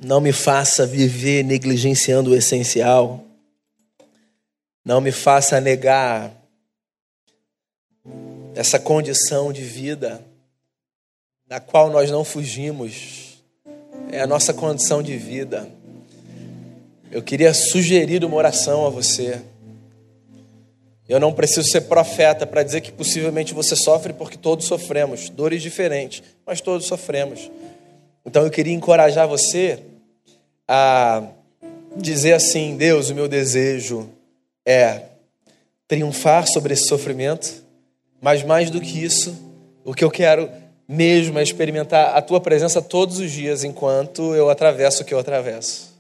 Não 0.04 0.20
me 0.20 0.34
faça 0.34 0.86
viver 0.86 1.44
negligenciando 1.46 2.32
o 2.32 2.36
essencial. 2.36 3.24
Não 4.84 5.00
me 5.00 5.14
faça 5.14 5.62
negar 5.62 6.30
essa 8.54 8.78
condição 8.78 9.54
de 9.54 9.62
vida 9.62 10.22
da 11.48 11.62
qual 11.62 11.90
nós 11.90 12.12
não 12.12 12.26
fugimos. 12.26 13.42
É 14.12 14.20
a 14.20 14.28
nossa 14.28 14.54
condição 14.54 15.02
de 15.02 15.16
vida. 15.16 15.70
Eu 17.10 17.24
queria 17.24 17.54
sugerir 17.54 18.26
uma 18.26 18.36
oração 18.36 18.86
a 18.86 18.90
você. 18.90 19.42
Eu 21.08 21.20
não 21.20 21.32
preciso 21.32 21.70
ser 21.70 21.82
profeta 21.82 22.46
para 22.46 22.64
dizer 22.64 22.82
que 22.82 22.92
possivelmente 22.92 23.54
você 23.54 23.76
sofre 23.76 24.12
porque 24.12 24.38
todos 24.38 24.66
sofremos, 24.66 25.30
dores 25.30 25.62
diferentes, 25.62 26.22
mas 26.46 26.60
todos 26.60 26.88
sofremos. 26.88 27.50
Então 28.26 28.44
eu 28.44 28.52
queria 28.52 28.74
encorajar 28.74 29.28
você 29.28 29.82
a 30.76 31.22
dizer 31.96 32.34
assim: 32.34 32.76
Deus, 32.76 33.12
o 33.12 33.16
meu 33.16 33.28
desejo 33.28 34.10
é 34.66 35.04
triunfar 35.88 36.48
sobre 36.48 36.74
esse 36.74 36.88
sofrimento, 36.88 37.64
mas 38.20 38.42
mais 38.42 38.72
do 38.72 38.82
que 38.82 39.04
isso, 39.04 39.38
o 39.86 39.94
que 39.94 40.04
eu 40.04 40.10
quero 40.10 40.50
mesmo 40.88 41.38
é 41.38 41.44
experimentar 41.44 42.18
a 42.18 42.22
tua 42.24 42.42
presença 42.42 42.82
todos 42.82 43.20
os 43.20 43.32
dias 43.32 43.64
enquanto 43.64 44.34
eu 44.34 44.50
atravesso 44.50 45.04
o 45.04 45.06
que 45.06 45.14
eu 45.14 45.20
atravesso. 45.20 45.94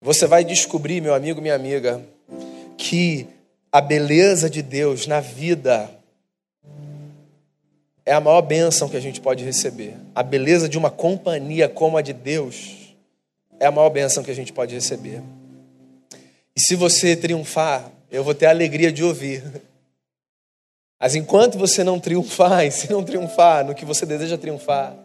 Você 0.00 0.24
vai 0.24 0.44
descobrir, 0.44 1.00
meu 1.00 1.12
amigo, 1.12 1.42
minha 1.42 1.56
amiga, 1.56 2.00
que 2.78 3.26
a 3.72 3.80
beleza 3.80 4.48
de 4.48 4.62
Deus 4.62 5.08
na 5.08 5.18
vida 5.18 5.90
é 8.04 8.12
a 8.12 8.20
maior 8.20 8.42
bênção 8.42 8.88
que 8.88 8.96
a 8.96 9.00
gente 9.00 9.20
pode 9.20 9.42
receber. 9.42 9.94
A 10.14 10.22
beleza 10.22 10.68
de 10.68 10.78
uma 10.78 10.92
companhia 10.92 11.68
como 11.68 11.96
a 11.96 12.02
de 12.02 12.12
Deus 12.12 12.85
é 13.58 13.66
a 13.66 13.70
maior 13.70 13.90
bênção 13.90 14.22
que 14.22 14.30
a 14.30 14.34
gente 14.34 14.52
pode 14.52 14.74
receber. 14.74 15.22
E 16.54 16.60
se 16.60 16.74
você 16.74 17.16
triunfar, 17.16 17.90
eu 18.10 18.24
vou 18.24 18.34
ter 18.34 18.46
a 18.46 18.50
alegria 18.50 18.92
de 18.92 19.04
ouvir. 19.04 19.42
Mas 20.98 21.14
enquanto 21.14 21.58
você 21.58 21.84
não 21.84 22.00
triunfar, 22.00 22.64
e 22.66 22.70
se 22.70 22.90
não 22.90 23.02
triunfar 23.02 23.64
no 23.64 23.74
que 23.74 23.84
você 23.84 24.06
deseja 24.06 24.38
triunfar, 24.38 24.96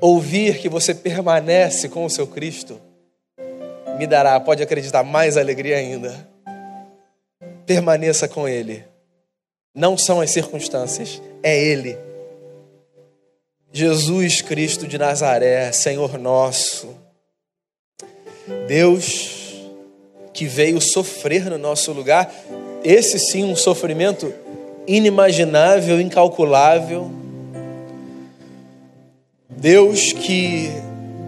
ouvir 0.00 0.58
que 0.58 0.68
você 0.68 0.94
permanece 0.94 1.88
com 1.88 2.04
o 2.04 2.10
seu 2.10 2.26
Cristo, 2.26 2.80
me 3.98 4.06
dará, 4.06 4.38
pode 4.38 4.62
acreditar, 4.62 5.02
mais 5.02 5.36
alegria 5.36 5.76
ainda. 5.76 6.28
Permaneça 7.64 8.28
com 8.28 8.46
Ele. 8.46 8.84
Não 9.74 9.96
são 9.96 10.20
as 10.20 10.30
circunstâncias, 10.30 11.20
é 11.42 11.58
Ele. 11.58 12.05
Jesus 13.76 14.40
Cristo 14.40 14.86
de 14.86 14.96
Nazaré, 14.96 15.70
Senhor 15.70 16.18
nosso, 16.18 16.96
Deus 18.66 19.54
que 20.32 20.46
veio 20.46 20.80
sofrer 20.80 21.50
no 21.50 21.58
nosso 21.58 21.92
lugar, 21.92 22.34
esse 22.82 23.18
sim 23.18 23.44
um 23.44 23.54
sofrimento 23.54 24.32
inimaginável, 24.86 26.00
incalculável. 26.00 27.10
Deus 29.50 30.10
que, 30.10 30.70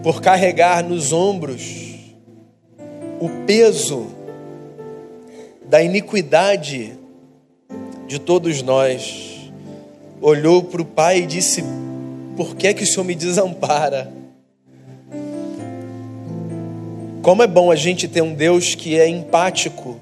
por 0.01 0.19
carregar 0.19 0.83
nos 0.83 1.13
ombros 1.13 1.61
o 3.19 3.29
peso 3.45 4.07
da 5.67 5.83
iniquidade 5.83 6.97
de 8.07 8.17
todos 8.17 8.63
nós, 8.63 9.51
olhou 10.19 10.63
para 10.63 10.81
o 10.81 10.85
Pai 10.85 11.19
e 11.19 11.27
disse: 11.27 11.63
por 12.39 12.55
que 12.55 12.67
é 12.67 12.73
que 12.73 12.85
o 12.85 12.87
Senhor 12.87 13.03
me 13.03 13.15
desampara? 13.15 14.09
Como 17.21 17.43
é 17.43 17.47
bom 17.47 17.69
a 17.69 17.75
gente 17.75 18.07
ter 18.07 18.21
um 18.21 18.33
Deus 18.33 18.75
que 18.75 18.97
é 18.97 19.09
empático, 19.09 19.99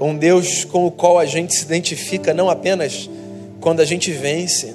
um 0.00 0.16
Deus 0.16 0.64
com 0.64 0.86
o 0.86 0.90
qual 0.90 1.18
a 1.18 1.26
gente 1.26 1.52
se 1.52 1.64
identifica 1.64 2.32
não 2.32 2.48
apenas 2.48 3.10
quando 3.60 3.80
a 3.80 3.84
gente 3.84 4.10
vence, 4.10 4.74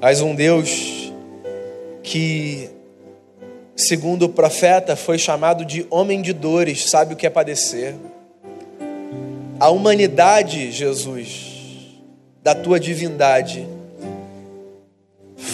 mas 0.00 0.20
um 0.20 0.32
Deus 0.32 1.12
que, 2.04 2.70
segundo 3.74 4.26
o 4.26 4.28
profeta, 4.28 4.94
foi 4.94 5.18
chamado 5.18 5.64
de 5.64 5.84
homem 5.90 6.22
de 6.22 6.32
dores, 6.32 6.88
sabe 6.88 7.14
o 7.14 7.16
que 7.16 7.26
é 7.26 7.30
padecer. 7.30 7.96
A 9.58 9.70
humanidade, 9.70 10.70
Jesus, 10.70 11.98
da 12.44 12.54
tua 12.54 12.78
divindade, 12.78 13.66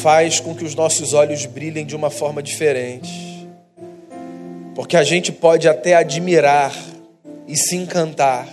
faz 0.02 0.40
com 0.40 0.54
que 0.54 0.64
os 0.64 0.74
nossos 0.74 1.12
olhos 1.12 1.44
brilhem 1.46 1.84
de 1.84 1.96
uma 1.96 2.10
forma 2.10 2.42
diferente. 2.42 3.48
Porque 4.74 4.96
a 4.96 5.02
gente 5.02 5.32
pode 5.32 5.68
até 5.68 5.94
admirar 5.94 6.74
e 7.46 7.56
se 7.56 7.76
encantar 7.76 8.48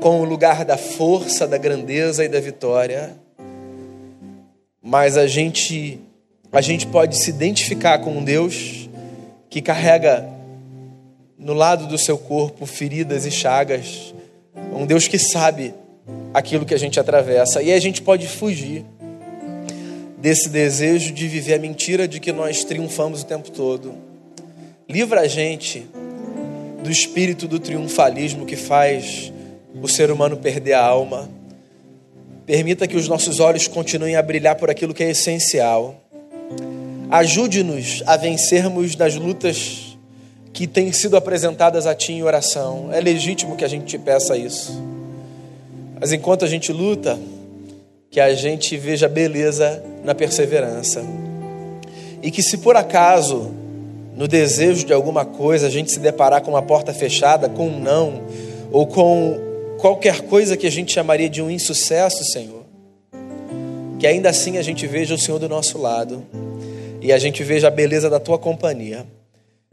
com 0.00 0.20
o 0.20 0.24
lugar 0.24 0.64
da 0.64 0.76
força, 0.76 1.46
da 1.46 1.58
grandeza 1.58 2.24
e 2.24 2.28
da 2.28 2.40
vitória. 2.40 3.14
mas 4.82 5.18
a 5.18 5.26
gente 5.26 6.00
a 6.50 6.62
gente 6.62 6.86
pode 6.86 7.18
se 7.18 7.28
identificar 7.28 7.98
com 7.98 8.16
um 8.16 8.24
Deus 8.24 8.88
que 9.50 9.60
carrega 9.60 10.26
no 11.38 11.52
lado 11.52 11.86
do 11.86 11.98
seu 11.98 12.16
corpo 12.16 12.64
feridas 12.64 13.26
e 13.26 13.30
chagas, 13.30 14.14
um 14.72 14.86
Deus 14.86 15.06
que 15.06 15.18
sabe 15.18 15.74
aquilo 16.32 16.64
que 16.64 16.72
a 16.72 16.78
gente 16.78 16.98
atravessa 16.98 17.62
e 17.62 17.70
a 17.70 17.78
gente 17.78 18.00
pode 18.00 18.26
fugir 18.26 18.86
desse 20.20 20.48
desejo 20.48 21.12
de 21.12 21.28
viver 21.28 21.54
a 21.54 21.58
mentira 21.58 22.08
de 22.08 22.18
que 22.20 22.32
nós 22.32 22.64
triunfamos 22.64 23.22
o 23.22 23.26
tempo 23.26 23.50
todo. 23.50 23.94
Livra 24.88 25.20
a 25.20 25.28
gente 25.28 25.86
do 26.82 26.90
espírito 26.90 27.46
do 27.46 27.58
triunfalismo 27.58 28.46
que 28.46 28.56
faz 28.56 29.32
o 29.80 29.88
ser 29.88 30.10
humano 30.10 30.36
perder 30.36 30.72
a 30.72 30.84
alma. 30.84 31.28
Permita 32.46 32.86
que 32.86 32.96
os 32.96 33.06
nossos 33.06 33.40
olhos 33.40 33.68
continuem 33.68 34.16
a 34.16 34.22
brilhar 34.22 34.56
por 34.56 34.70
aquilo 34.70 34.94
que 34.94 35.04
é 35.04 35.10
essencial. 35.10 36.02
Ajude-nos 37.10 38.02
a 38.06 38.16
vencermos 38.16 38.96
nas 38.96 39.14
lutas 39.14 39.98
que 40.52 40.66
têm 40.66 40.92
sido 40.92 41.16
apresentadas 41.16 41.86
a 41.86 41.94
Ti 41.94 42.12
em 42.12 42.22
oração. 42.22 42.88
É 42.92 43.00
legítimo 43.00 43.56
que 43.56 43.64
a 43.64 43.68
gente 43.68 43.84
te 43.84 43.98
peça 43.98 44.36
isso. 44.36 44.82
Mas 46.00 46.12
enquanto 46.12 46.44
a 46.44 46.48
gente 46.48 46.72
luta, 46.72 47.18
que 48.10 48.20
a 48.20 48.34
gente 48.34 48.76
veja 48.76 49.08
beleza 49.08 49.82
na 50.04 50.14
perseverança. 50.14 51.04
E 52.22 52.30
que 52.30 52.42
se 52.42 52.58
por 52.58 52.76
acaso, 52.76 53.52
no 54.16 54.26
desejo 54.26 54.84
de 54.84 54.92
alguma 54.92 55.24
coisa, 55.24 55.66
a 55.66 55.70
gente 55.70 55.90
se 55.90 56.00
deparar 56.00 56.42
com 56.42 56.50
uma 56.50 56.62
porta 56.62 56.92
fechada, 56.92 57.48
com 57.48 57.68
um 57.68 57.78
não, 57.78 58.22
ou 58.72 58.86
com 58.86 59.38
qualquer 59.78 60.22
coisa 60.22 60.56
que 60.56 60.66
a 60.66 60.70
gente 60.70 60.92
chamaria 60.92 61.28
de 61.28 61.40
um 61.40 61.50
insucesso, 61.50 62.24
Senhor, 62.24 62.64
que 63.98 64.06
ainda 64.06 64.30
assim 64.30 64.58
a 64.58 64.62
gente 64.62 64.86
veja 64.86 65.14
o 65.14 65.18
Senhor 65.18 65.38
do 65.38 65.48
nosso 65.48 65.78
lado 65.78 66.24
e 67.00 67.12
a 67.12 67.18
gente 67.18 67.44
veja 67.44 67.68
a 67.68 67.70
beleza 67.70 68.10
da 68.10 68.18
tua 68.18 68.38
companhia. 68.38 69.06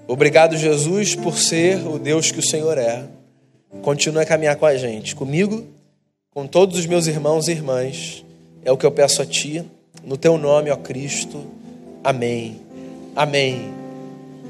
Obrigado, 0.07 0.55
Jesus, 0.55 1.15
por 1.15 1.37
ser 1.37 1.85
o 1.87 1.97
Deus 1.97 2.31
que 2.31 2.39
o 2.39 2.45
Senhor 2.45 2.77
é. 2.77 3.05
Continue 3.81 4.21
a 4.21 4.25
caminhar 4.25 4.55
com 4.55 4.65
a 4.65 4.75
gente, 4.77 5.15
comigo, 5.15 5.65
com 6.31 6.45
todos 6.45 6.77
os 6.77 6.85
meus 6.85 7.07
irmãos 7.07 7.47
e 7.47 7.51
irmãs. 7.51 8.24
É 8.65 8.71
o 8.71 8.77
que 8.77 8.85
eu 8.85 8.91
peço 8.91 9.21
a 9.21 9.25
Ti, 9.25 9.63
no 10.03 10.17
Teu 10.17 10.37
nome, 10.37 10.71
ó 10.71 10.75
Cristo. 10.75 11.45
Amém. 12.03 12.59
Amém. 13.15 13.84